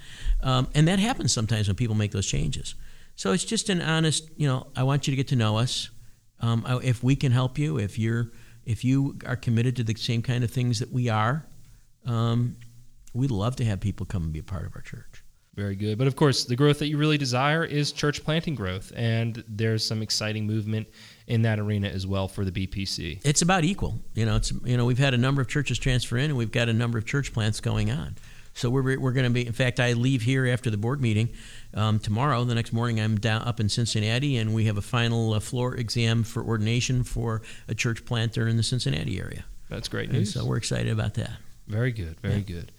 Um, 0.42 0.68
and 0.74 0.86
that 0.88 0.98
happens 0.98 1.32
sometimes 1.32 1.66
when 1.66 1.76
people 1.76 1.94
make 1.96 2.12
those 2.12 2.26
changes. 2.26 2.74
So 3.16 3.32
it's 3.32 3.44
just 3.44 3.68
an 3.68 3.80
honest, 3.80 4.28
you 4.36 4.46
know, 4.46 4.66
I 4.76 4.82
want 4.82 5.06
you 5.06 5.12
to 5.12 5.16
get 5.16 5.28
to 5.28 5.36
know 5.36 5.56
us. 5.56 5.90
Um, 6.40 6.62
I- 6.66 6.78
if 6.78 7.02
we 7.02 7.16
can 7.16 7.32
help 7.32 7.58
you, 7.58 7.78
if 7.78 7.98
you're, 7.98 8.32
if 8.64 8.84
you 8.84 9.18
are 9.26 9.36
committed 9.36 9.76
to 9.76 9.82
the 9.84 9.94
same 9.94 10.22
kind 10.22 10.44
of 10.44 10.50
things 10.50 10.78
that 10.80 10.92
we 10.92 11.08
are, 11.08 11.46
um, 12.04 12.56
we'd 13.14 13.30
love 13.30 13.56
to 13.56 13.64
have 13.64 13.80
people 13.80 14.04
come 14.06 14.24
and 14.24 14.32
be 14.32 14.38
a 14.38 14.44
part 14.44 14.66
of 14.66 14.76
our 14.76 14.82
church. 14.82 15.24
Very 15.58 15.74
good. 15.74 15.98
But 15.98 16.06
of 16.06 16.14
course, 16.14 16.44
the 16.44 16.54
growth 16.54 16.78
that 16.78 16.86
you 16.86 16.96
really 16.98 17.18
desire 17.18 17.64
is 17.64 17.90
church 17.90 18.22
planting 18.22 18.54
growth. 18.54 18.92
And 18.94 19.42
there's 19.48 19.84
some 19.84 20.02
exciting 20.02 20.46
movement 20.46 20.86
in 21.26 21.42
that 21.42 21.58
arena 21.58 21.88
as 21.88 22.06
well 22.06 22.28
for 22.28 22.44
the 22.44 22.52
BPC. 22.52 23.20
It's 23.24 23.42
about 23.42 23.64
equal. 23.64 23.98
You 24.14 24.24
know, 24.24 24.36
it's 24.36 24.52
you 24.64 24.76
know 24.76 24.84
we've 24.84 25.00
had 25.00 25.14
a 25.14 25.18
number 25.18 25.42
of 25.42 25.48
churches 25.48 25.76
transfer 25.76 26.16
in, 26.16 26.26
and 26.26 26.36
we've 26.36 26.52
got 26.52 26.68
a 26.68 26.72
number 26.72 26.96
of 26.96 27.06
church 27.06 27.32
plants 27.32 27.58
going 27.58 27.90
on. 27.90 28.14
So 28.54 28.70
we're 28.70 29.00
we're 29.00 29.10
going 29.10 29.24
to 29.26 29.30
be. 29.30 29.44
In 29.48 29.52
fact, 29.52 29.80
I 29.80 29.94
leave 29.94 30.22
here 30.22 30.46
after 30.46 30.70
the 30.70 30.76
board 30.76 31.00
meeting 31.00 31.30
um, 31.74 31.98
tomorrow. 31.98 32.44
The 32.44 32.54
next 32.54 32.72
morning, 32.72 33.00
I'm 33.00 33.18
down 33.18 33.42
up 33.42 33.58
in 33.58 33.68
Cincinnati, 33.68 34.36
and 34.36 34.54
we 34.54 34.66
have 34.66 34.76
a 34.78 34.82
final 34.82 35.34
uh, 35.34 35.40
floor 35.40 35.74
exam 35.74 36.22
for 36.22 36.40
ordination 36.40 37.02
for 37.02 37.42
a 37.66 37.74
church 37.74 38.04
planter 38.04 38.46
in 38.46 38.56
the 38.56 38.62
Cincinnati 38.62 39.18
area. 39.18 39.44
That's 39.68 39.88
great 39.88 40.08
And 40.10 40.18
news. 40.18 40.34
so 40.34 40.44
we're 40.46 40.56
excited 40.56 40.92
about 40.92 41.14
that. 41.14 41.32
Very 41.66 41.90
good. 41.90 42.20
Very 42.20 42.42
good. 42.42 42.70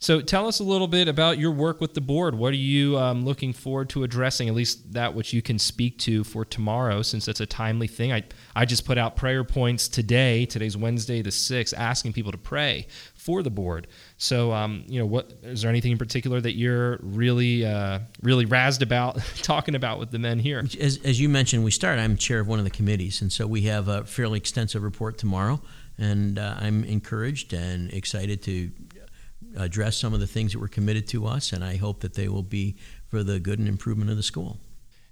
So 0.00 0.20
tell 0.20 0.46
us 0.46 0.60
a 0.60 0.64
little 0.64 0.86
bit 0.86 1.08
about 1.08 1.38
your 1.38 1.50
work 1.50 1.80
with 1.80 1.94
the 1.94 2.00
board. 2.00 2.36
What 2.36 2.52
are 2.52 2.56
you 2.56 2.96
um, 2.96 3.24
looking 3.24 3.52
forward 3.52 3.88
to 3.90 4.04
addressing, 4.04 4.48
at 4.48 4.54
least 4.54 4.92
that 4.92 5.12
which 5.12 5.32
you 5.32 5.42
can 5.42 5.58
speak 5.58 5.98
to 6.00 6.22
for 6.22 6.44
tomorrow, 6.44 7.02
since 7.02 7.26
it's 7.26 7.40
a 7.40 7.46
timely 7.46 7.88
thing? 7.88 8.12
I, 8.12 8.22
I 8.54 8.64
just 8.64 8.84
put 8.84 8.96
out 8.96 9.16
prayer 9.16 9.42
points 9.42 9.88
today. 9.88 10.46
Today's 10.46 10.76
Wednesday 10.76 11.20
the 11.20 11.30
6th, 11.30 11.74
asking 11.76 12.12
people 12.12 12.30
to 12.30 12.38
pray 12.38 12.86
for 13.16 13.42
the 13.42 13.50
board. 13.50 13.88
So, 14.18 14.52
um, 14.52 14.84
you 14.86 15.00
know, 15.00 15.06
what 15.06 15.32
is 15.42 15.62
there 15.62 15.68
anything 15.68 15.90
in 15.90 15.98
particular 15.98 16.40
that 16.42 16.52
you're 16.52 17.00
really, 17.02 17.66
uh, 17.66 17.98
really 18.22 18.46
razzed 18.46 18.82
about 18.82 19.16
talking 19.42 19.74
about 19.74 19.98
with 19.98 20.12
the 20.12 20.20
men 20.20 20.38
here? 20.38 20.60
As, 20.78 21.00
as 21.04 21.20
you 21.20 21.28
mentioned, 21.28 21.64
we 21.64 21.72
start. 21.72 21.98
I'm 21.98 22.16
chair 22.16 22.38
of 22.38 22.46
one 22.46 22.60
of 22.60 22.64
the 22.64 22.70
committees, 22.70 23.20
and 23.20 23.32
so 23.32 23.48
we 23.48 23.62
have 23.62 23.88
a 23.88 24.04
fairly 24.04 24.38
extensive 24.38 24.84
report 24.84 25.18
tomorrow. 25.18 25.60
And 26.00 26.38
uh, 26.38 26.54
I'm 26.60 26.84
encouraged 26.84 27.52
and 27.52 27.92
excited 27.92 28.40
to 28.44 28.70
address 29.56 29.96
some 29.96 30.14
of 30.14 30.20
the 30.20 30.26
things 30.26 30.52
that 30.52 30.58
were 30.58 30.68
committed 30.68 31.06
to 31.08 31.26
us, 31.26 31.52
and 31.52 31.64
I 31.64 31.76
hope 31.76 32.00
that 32.00 32.14
they 32.14 32.28
will 32.28 32.42
be 32.42 32.76
for 33.08 33.22
the 33.22 33.40
good 33.40 33.58
and 33.58 33.68
improvement 33.68 34.10
of 34.10 34.16
the 34.16 34.22
school. 34.22 34.58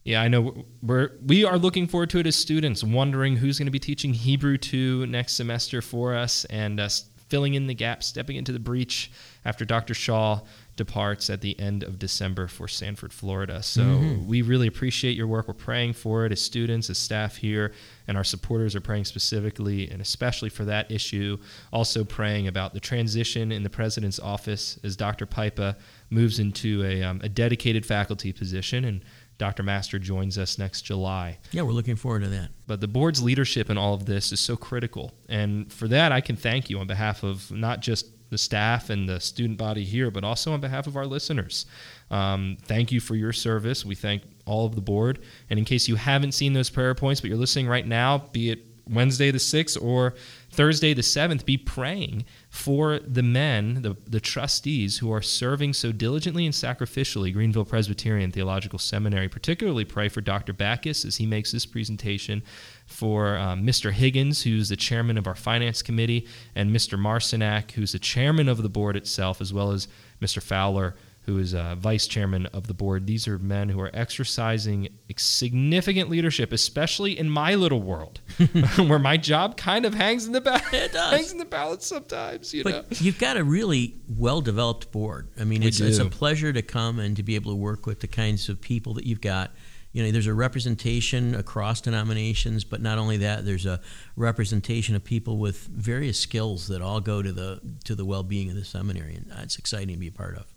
Yeah, 0.04 0.22
I 0.22 0.28
know 0.28 0.64
we're 0.82 1.12
we 1.26 1.44
are 1.44 1.58
looking 1.58 1.88
forward 1.88 2.10
to 2.10 2.18
it 2.18 2.26
as 2.26 2.36
students, 2.36 2.84
wondering 2.84 3.36
who's 3.36 3.58
going 3.58 3.66
to 3.66 3.72
be 3.72 3.80
teaching 3.80 4.14
Hebrew 4.14 4.56
two 4.56 5.04
next 5.06 5.34
semester 5.34 5.82
for 5.82 6.14
us, 6.14 6.44
and 6.44 6.78
uh, 6.78 6.88
filling 7.28 7.54
in 7.54 7.66
the 7.66 7.74
gap, 7.74 8.02
stepping 8.04 8.36
into 8.36 8.52
the 8.52 8.60
breach 8.60 9.10
after 9.44 9.64
Dr. 9.64 9.94
Shaw 9.94 10.42
departs 10.76 11.30
at 11.30 11.40
the 11.40 11.58
end 11.58 11.82
of 11.82 11.98
December 11.98 12.46
for 12.46 12.68
Sanford, 12.68 13.12
Florida. 13.12 13.62
So 13.62 13.82
mm-hmm. 13.82 14.26
we 14.26 14.42
really 14.42 14.66
appreciate 14.66 15.16
your 15.16 15.26
work. 15.26 15.48
We're 15.48 15.54
praying 15.54 15.94
for 15.94 16.26
it 16.26 16.32
as 16.32 16.40
students, 16.40 16.90
as 16.90 16.98
staff 16.98 17.36
here, 17.36 17.72
and 18.06 18.16
our 18.16 18.24
supporters 18.24 18.76
are 18.76 18.80
praying 18.80 19.06
specifically 19.06 19.90
and 19.90 20.00
especially 20.00 20.50
for 20.50 20.64
that 20.66 20.90
issue. 20.90 21.38
Also 21.72 22.04
praying 22.04 22.46
about 22.46 22.74
the 22.74 22.80
transition 22.80 23.50
in 23.52 23.62
the 23.62 23.70
president's 23.70 24.20
office 24.20 24.78
as 24.84 24.96
Dr. 24.96 25.26
Pipa 25.26 25.76
moves 26.10 26.38
into 26.38 26.84
a, 26.84 27.02
um, 27.02 27.20
a 27.24 27.28
dedicated 27.28 27.84
faculty 27.84 28.32
position 28.32 28.84
and 28.84 29.00
Dr. 29.38 29.62
Master 29.62 29.98
joins 29.98 30.38
us 30.38 30.58
next 30.58 30.82
July. 30.82 31.38
Yeah, 31.52 31.62
we're 31.62 31.72
looking 31.72 31.96
forward 31.96 32.22
to 32.22 32.28
that. 32.30 32.50
But 32.66 32.80
the 32.80 32.88
board's 32.88 33.22
leadership 33.22 33.68
in 33.68 33.76
all 33.76 33.92
of 33.92 34.06
this 34.06 34.32
is 34.32 34.40
so 34.40 34.56
critical. 34.56 35.12
And 35.28 35.70
for 35.70 35.88
that, 35.88 36.10
I 36.10 36.22
can 36.22 36.36
thank 36.36 36.70
you 36.70 36.78
on 36.78 36.86
behalf 36.86 37.22
of 37.22 37.50
not 37.52 37.80
just 37.80 38.06
the 38.30 38.38
staff 38.38 38.90
and 38.90 39.08
the 39.08 39.20
student 39.20 39.58
body 39.58 39.84
here, 39.84 40.10
but 40.10 40.24
also 40.24 40.52
on 40.52 40.60
behalf 40.60 40.86
of 40.86 40.96
our 40.96 41.06
listeners. 41.06 41.66
Um, 42.10 42.56
thank 42.62 42.92
you 42.92 43.00
for 43.00 43.14
your 43.14 43.32
service. 43.32 43.84
We 43.84 43.94
thank 43.94 44.22
all 44.44 44.66
of 44.66 44.74
the 44.74 44.80
board. 44.80 45.20
And 45.50 45.58
in 45.58 45.64
case 45.64 45.88
you 45.88 45.96
haven't 45.96 46.32
seen 46.32 46.52
those 46.52 46.70
prayer 46.70 46.94
points, 46.94 47.20
but 47.20 47.28
you're 47.28 47.38
listening 47.38 47.68
right 47.68 47.86
now, 47.86 48.18
be 48.32 48.50
it 48.50 48.64
Wednesday 48.88 49.30
the 49.30 49.38
6th 49.38 49.82
or 49.82 50.14
Thursday 50.50 50.94
the 50.94 51.02
7th, 51.02 51.44
be 51.44 51.56
praying 51.56 52.24
for 52.48 52.98
the 53.00 53.22
men, 53.22 53.82
the, 53.82 53.96
the 54.06 54.20
trustees 54.20 54.98
who 54.98 55.12
are 55.12 55.20
serving 55.20 55.74
so 55.74 55.92
diligently 55.92 56.46
and 56.46 56.54
sacrificially 56.54 57.32
Greenville 57.32 57.64
Presbyterian 57.64 58.30
Theological 58.30 58.78
Seminary. 58.78 59.28
Particularly 59.28 59.84
pray 59.84 60.08
for 60.08 60.20
Dr. 60.20 60.52
Backus 60.52 61.04
as 61.04 61.16
he 61.16 61.26
makes 61.26 61.52
this 61.52 61.66
presentation, 61.66 62.42
for 62.86 63.36
um, 63.36 63.66
Mr. 63.66 63.90
Higgins, 63.90 64.42
who's 64.42 64.68
the 64.68 64.76
chairman 64.76 65.18
of 65.18 65.26
our 65.26 65.34
finance 65.34 65.82
committee, 65.82 66.26
and 66.54 66.74
Mr. 66.74 66.98
Marcinak, 66.98 67.72
who's 67.72 67.92
the 67.92 67.98
chairman 67.98 68.48
of 68.48 68.62
the 68.62 68.68
board 68.68 68.96
itself, 68.96 69.40
as 69.40 69.52
well 69.52 69.72
as 69.72 69.88
Mr. 70.22 70.40
Fowler, 70.40 70.94
who 71.26 71.38
is 71.38 71.54
uh, 71.54 71.74
vice 71.76 72.06
chairman 72.06 72.46
of 72.46 72.68
the 72.68 72.74
board. 72.74 73.06
These 73.06 73.26
are 73.26 73.36
men 73.38 73.68
who 73.68 73.80
are 73.80 73.90
exercising 73.92 74.88
significant 75.16 76.08
leadership, 76.08 76.52
especially 76.52 77.18
in 77.18 77.28
my 77.28 77.56
little 77.56 77.82
world, 77.82 78.20
where 78.76 79.00
my 79.00 79.16
job 79.16 79.56
kind 79.56 79.84
of 79.84 79.92
hangs 79.92 80.26
in 80.26 80.32
the 80.32 80.40
balance. 80.40 80.72
It 80.72 80.92
does. 80.92 81.12
hangs 81.12 81.32
in 81.32 81.38
the 81.38 81.44
balance 81.44 81.84
sometimes. 81.84 82.54
You 82.54 82.62
but 82.62 82.72
know, 82.72 82.84
you've 82.90 83.18
got 83.18 83.36
a 83.36 83.42
really 83.42 83.96
well-developed 84.08 84.92
board. 84.92 85.28
I 85.38 85.42
mean, 85.42 85.64
it's, 85.64 85.80
it's 85.80 85.98
a 85.98 86.06
pleasure 86.06 86.52
to 86.52 86.62
come 86.62 87.00
and 87.00 87.16
to 87.16 87.24
be 87.24 87.34
able 87.34 87.50
to 87.50 87.56
work 87.56 87.86
with 87.86 88.00
the 88.00 88.08
kinds 88.08 88.48
of 88.48 88.60
people 88.60 88.94
that 88.94 89.04
you've 89.04 89.20
got 89.20 89.50
you 89.92 90.02
know, 90.02 90.10
there's 90.10 90.26
a 90.26 90.34
representation 90.34 91.34
across 91.34 91.80
denominations, 91.80 92.64
but 92.64 92.82
not 92.82 92.98
only 92.98 93.16
that, 93.16 93.46
there's 93.46 93.64
a 93.64 93.80
representation 94.14 94.94
of 94.94 95.02
people 95.02 95.38
with 95.38 95.56
various 95.68 96.20
skills 96.20 96.68
that 96.68 96.82
all 96.82 97.00
go 97.00 97.22
to 97.22 97.32
the 97.32 97.62
to 97.84 97.94
the 97.94 98.04
well-being 98.04 98.50
of 98.50 98.56
the 98.56 98.64
seminary, 98.66 99.14
and 99.14 99.32
it's 99.38 99.58
exciting 99.58 99.94
to 99.94 99.98
be 99.98 100.08
a 100.08 100.12
part 100.12 100.36
of. 100.36 100.52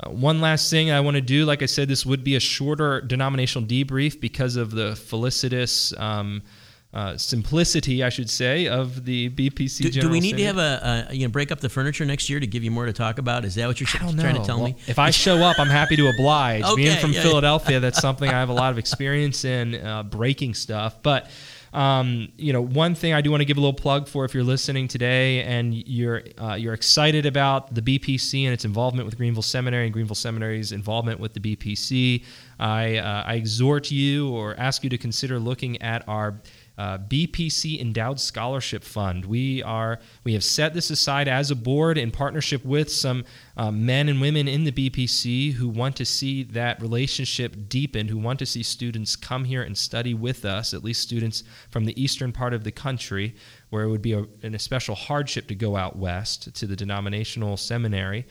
Uh, 0.00 0.10
one 0.10 0.40
last 0.40 0.70
thing 0.70 0.90
I 0.90 1.00
want 1.00 1.16
to 1.16 1.20
do, 1.20 1.44
like 1.44 1.62
I 1.62 1.66
said, 1.66 1.88
this 1.88 2.04
would 2.06 2.24
be 2.24 2.36
a 2.36 2.40
shorter 2.40 3.00
denominational 3.00 3.66
debrief 3.66 4.20
because 4.20 4.56
of 4.56 4.70
the 4.70 4.96
felicitous 4.96 5.92
um, 5.98 6.42
uh, 6.92 7.16
simplicity, 7.16 8.02
I 8.02 8.08
should 8.08 8.28
say, 8.28 8.66
of 8.66 9.04
the 9.04 9.30
BPC. 9.30 9.92
Do, 9.92 10.00
do 10.00 10.08
we 10.08 10.18
need 10.18 10.36
to 10.38 10.44
have 10.44 10.58
a, 10.58 11.06
a, 11.10 11.14
you 11.14 11.26
know 11.26 11.30
break 11.30 11.52
up 11.52 11.60
the 11.60 11.68
furniture 11.68 12.04
next 12.04 12.28
year 12.28 12.40
to 12.40 12.46
give 12.46 12.64
you 12.64 12.70
more 12.70 12.86
to 12.86 12.92
talk 12.92 13.18
about? 13.18 13.44
Is 13.44 13.54
that 13.54 13.68
what 13.68 13.78
you're 13.78 13.86
trying 13.86 14.16
to 14.16 14.44
tell 14.44 14.58
well, 14.58 14.66
me? 14.66 14.76
If 14.88 14.98
I 14.98 15.10
show 15.10 15.36
up, 15.36 15.60
I'm 15.60 15.68
happy 15.68 15.94
to 15.96 16.08
oblige. 16.08 16.64
okay, 16.64 16.74
Being 16.74 16.98
from 16.98 17.12
yeah, 17.12 17.22
Philadelphia, 17.22 17.76
yeah. 17.76 17.78
that's 17.78 18.00
something 18.00 18.28
I 18.28 18.40
have 18.40 18.48
a 18.48 18.54
lot 18.54 18.72
of 18.72 18.78
experience 18.78 19.44
in 19.44 19.74
uh, 19.74 20.02
breaking 20.02 20.54
stuff, 20.54 21.02
but. 21.02 21.30
Um, 21.72 22.32
you 22.36 22.52
know, 22.52 22.60
one 22.62 22.94
thing 22.94 23.12
I 23.12 23.20
do 23.20 23.30
want 23.30 23.42
to 23.42 23.44
give 23.44 23.56
a 23.56 23.60
little 23.60 23.72
plug 23.72 24.08
for 24.08 24.24
if 24.24 24.34
you're 24.34 24.44
listening 24.44 24.88
today 24.88 25.42
and 25.42 25.74
you're 25.74 26.22
uh, 26.40 26.54
you're 26.54 26.74
excited 26.74 27.26
about 27.26 27.74
the 27.74 27.82
BPC 27.82 28.44
and 28.44 28.52
its 28.52 28.64
involvement 28.64 29.06
with 29.06 29.16
Greenville 29.16 29.42
Seminary 29.42 29.84
and 29.84 29.92
Greenville 29.92 30.16
Seminary's 30.16 30.72
involvement 30.72 31.20
with 31.20 31.32
the 31.32 31.40
BPC, 31.40 32.24
I, 32.58 32.96
uh, 32.96 33.22
I 33.26 33.34
exhort 33.34 33.90
you 33.90 34.30
or 34.30 34.54
ask 34.58 34.82
you 34.82 34.90
to 34.90 34.98
consider 34.98 35.38
looking 35.38 35.80
at 35.80 36.06
our 36.08 36.40
uh, 36.80 36.96
BPC 36.96 37.78
Endowed 37.78 38.18
Scholarship 38.18 38.82
Fund. 38.82 39.26
We 39.26 39.62
are 39.62 39.98
we 40.24 40.32
have 40.32 40.42
set 40.42 40.72
this 40.72 40.88
aside 40.88 41.28
as 41.28 41.50
a 41.50 41.54
board 41.54 41.98
in 41.98 42.10
partnership 42.10 42.64
with 42.64 42.90
some 42.90 43.26
uh, 43.58 43.70
men 43.70 44.08
and 44.08 44.18
women 44.18 44.48
in 44.48 44.64
the 44.64 44.72
BPC 44.72 45.52
who 45.52 45.68
want 45.68 45.94
to 45.96 46.06
see 46.06 46.42
that 46.42 46.80
relationship 46.80 47.68
deepened, 47.68 48.08
who 48.08 48.16
want 48.16 48.38
to 48.38 48.46
see 48.46 48.62
students 48.62 49.14
come 49.14 49.44
here 49.44 49.62
and 49.62 49.76
study 49.76 50.14
with 50.14 50.46
us, 50.46 50.72
at 50.72 50.82
least 50.82 51.02
students 51.02 51.44
from 51.68 51.84
the 51.84 52.02
eastern 52.02 52.32
part 52.32 52.54
of 52.54 52.64
the 52.64 52.72
country, 52.72 53.34
where 53.68 53.82
it 53.82 53.90
would 53.90 54.00
be 54.00 54.14
a, 54.14 54.24
an 54.42 54.54
especial 54.54 54.94
hardship 54.94 55.48
to 55.48 55.54
go 55.54 55.76
out 55.76 55.96
west 55.96 56.54
to 56.54 56.66
the 56.66 56.76
denominational 56.76 57.58
seminary. 57.58 58.26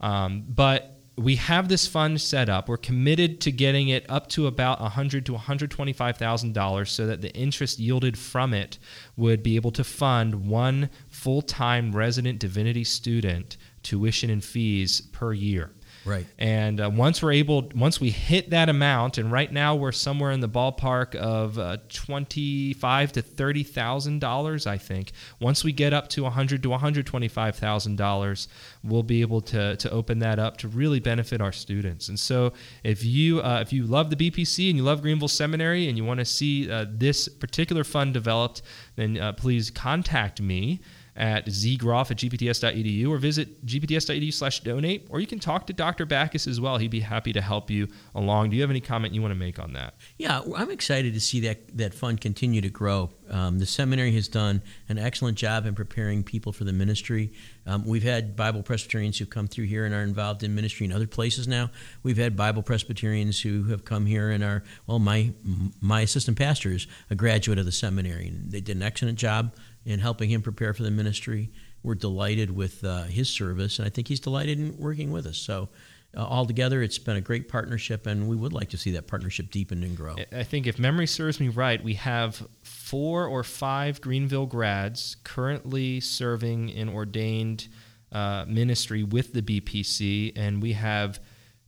Um, 0.00 0.44
but 0.48 1.01
we 1.16 1.36
have 1.36 1.68
this 1.68 1.86
fund 1.86 2.20
set 2.20 2.48
up. 2.48 2.68
We're 2.68 2.78
committed 2.78 3.40
to 3.42 3.52
getting 3.52 3.88
it 3.88 4.06
up 4.08 4.28
to 4.30 4.46
about 4.46 4.80
100 4.80 5.26
to 5.26 5.32
125 5.32 6.16
thousand 6.16 6.54
dollars, 6.54 6.90
so 6.90 7.06
that 7.06 7.20
the 7.20 7.32
interest 7.34 7.78
yielded 7.78 8.18
from 8.18 8.54
it 8.54 8.78
would 9.16 9.42
be 9.42 9.56
able 9.56 9.72
to 9.72 9.84
fund 9.84 10.46
one 10.46 10.88
full-time 11.08 11.92
resident 11.92 12.38
divinity 12.38 12.84
student 12.84 13.56
tuition 13.82 14.30
and 14.30 14.42
fees 14.42 15.00
per 15.00 15.32
year. 15.32 15.72
Right. 16.04 16.26
And 16.38 16.80
uh, 16.80 16.90
once 16.92 17.22
we're 17.22 17.32
able, 17.32 17.70
once 17.74 18.00
we 18.00 18.10
hit 18.10 18.50
that 18.50 18.68
amount, 18.68 19.18
and 19.18 19.30
right 19.30 19.52
now 19.52 19.76
we're 19.76 19.92
somewhere 19.92 20.32
in 20.32 20.40
the 20.40 20.48
ballpark 20.48 21.14
of 21.14 21.58
uh, 21.58 21.78
twenty-five 21.88 23.12
to 23.12 23.22
thirty 23.22 23.62
thousand 23.62 24.18
dollars, 24.18 24.66
I 24.66 24.78
think. 24.78 25.12
Once 25.40 25.62
we 25.62 25.72
get 25.72 25.92
up 25.92 26.08
to 26.10 26.26
a 26.26 26.30
hundred 26.30 26.62
to 26.64 26.70
one 26.70 26.80
hundred 26.80 27.06
twenty-five 27.06 27.56
thousand 27.56 27.96
dollars, 27.96 28.48
we'll 28.82 29.02
be 29.02 29.20
able 29.20 29.40
to 29.42 29.76
to 29.76 29.90
open 29.90 30.18
that 30.20 30.38
up 30.38 30.56
to 30.58 30.68
really 30.68 31.00
benefit 31.00 31.40
our 31.40 31.52
students. 31.52 32.08
And 32.08 32.18
so, 32.18 32.52
if 32.82 33.04
you 33.04 33.40
uh, 33.40 33.60
if 33.60 33.72
you 33.72 33.84
love 33.84 34.10
the 34.10 34.16
BPC 34.16 34.68
and 34.68 34.76
you 34.76 34.82
love 34.82 35.02
Greenville 35.02 35.28
Seminary 35.28 35.88
and 35.88 35.96
you 35.96 36.04
want 36.04 36.18
to 36.18 36.24
see 36.24 36.70
uh, 36.70 36.86
this 36.88 37.28
particular 37.28 37.84
fund 37.84 38.12
developed, 38.12 38.62
then 38.96 39.18
uh, 39.18 39.32
please 39.32 39.70
contact 39.70 40.40
me 40.40 40.80
at 41.14 41.46
zgroff 41.46 42.10
at 42.10 42.16
gpts.edu 42.16 43.08
or 43.08 43.18
visit 43.18 43.64
gpts.edu 43.66 44.32
slash 44.32 44.60
donate, 44.60 45.06
or 45.10 45.20
you 45.20 45.26
can 45.26 45.38
talk 45.38 45.66
to 45.66 45.72
Dr. 45.72 46.06
Backus 46.06 46.46
as 46.46 46.60
well. 46.60 46.78
He'd 46.78 46.90
be 46.90 47.00
happy 47.00 47.32
to 47.32 47.40
help 47.40 47.70
you 47.70 47.88
along. 48.14 48.50
Do 48.50 48.56
you 48.56 48.62
have 48.62 48.70
any 48.70 48.80
comment 48.80 49.14
you 49.14 49.20
want 49.20 49.32
to 49.32 49.38
make 49.38 49.58
on 49.58 49.74
that? 49.74 49.94
Yeah, 50.16 50.40
I'm 50.56 50.70
excited 50.70 51.12
to 51.14 51.20
see 51.20 51.40
that, 51.40 51.76
that 51.76 51.92
fund 51.92 52.20
continue 52.20 52.60
to 52.62 52.70
grow. 52.70 53.10
Um, 53.30 53.58
the 53.58 53.66
seminary 53.66 54.12
has 54.12 54.28
done 54.28 54.62
an 54.88 54.98
excellent 54.98 55.38
job 55.38 55.66
in 55.66 55.74
preparing 55.74 56.22
people 56.22 56.52
for 56.52 56.64
the 56.64 56.72
ministry. 56.72 57.32
Um, 57.66 57.84
we've 57.86 58.02
had 58.02 58.34
Bible 58.36 58.62
Presbyterians 58.62 59.18
who 59.18 59.26
come 59.26 59.46
through 59.46 59.66
here 59.66 59.84
and 59.84 59.94
are 59.94 60.02
involved 60.02 60.42
in 60.42 60.54
ministry 60.54 60.86
in 60.86 60.92
other 60.92 61.06
places 61.06 61.46
now. 61.46 61.70
We've 62.02 62.18
had 62.18 62.36
Bible 62.36 62.62
Presbyterians 62.62 63.40
who 63.40 63.64
have 63.64 63.84
come 63.84 64.06
here 64.06 64.30
and 64.30 64.42
are, 64.42 64.62
well, 64.86 64.98
my, 64.98 65.32
my 65.80 66.00
assistant 66.00 66.38
pastor 66.38 66.70
is 66.72 66.86
a 67.10 67.14
graduate 67.14 67.58
of 67.58 67.64
the 67.64 67.72
seminary, 67.72 68.28
and 68.28 68.50
they 68.50 68.60
did 68.60 68.76
an 68.76 68.82
excellent 68.82 69.18
job 69.18 69.54
in 69.84 70.00
helping 70.00 70.30
him 70.30 70.42
prepare 70.42 70.74
for 70.74 70.82
the 70.82 70.90
ministry. 70.90 71.50
We're 71.82 71.94
delighted 71.94 72.54
with 72.54 72.84
uh, 72.84 73.04
his 73.04 73.28
service, 73.28 73.78
and 73.78 73.86
I 73.86 73.90
think 73.90 74.08
he's 74.08 74.20
delighted 74.20 74.58
in 74.58 74.78
working 74.78 75.10
with 75.10 75.26
us. 75.26 75.38
So, 75.38 75.68
uh, 76.16 76.20
altogether, 76.20 76.82
it's 76.82 76.98
been 76.98 77.16
a 77.16 77.20
great 77.20 77.48
partnership, 77.48 78.06
and 78.06 78.28
we 78.28 78.36
would 78.36 78.52
like 78.52 78.68
to 78.70 78.76
see 78.76 78.92
that 78.92 79.06
partnership 79.06 79.50
deepen 79.50 79.82
and 79.82 79.96
grow. 79.96 80.16
I 80.30 80.44
think, 80.44 80.66
if 80.66 80.78
memory 80.78 81.06
serves 81.06 81.40
me 81.40 81.48
right, 81.48 81.82
we 81.82 81.94
have 81.94 82.46
four 82.62 83.26
or 83.26 83.42
five 83.42 84.00
Greenville 84.00 84.46
grads 84.46 85.16
currently 85.24 86.00
serving 86.00 86.68
in 86.68 86.88
ordained 86.88 87.68
uh, 88.12 88.44
ministry 88.46 89.02
with 89.02 89.32
the 89.32 89.42
BPC, 89.42 90.32
and 90.36 90.62
we 90.62 90.74
have 90.74 91.18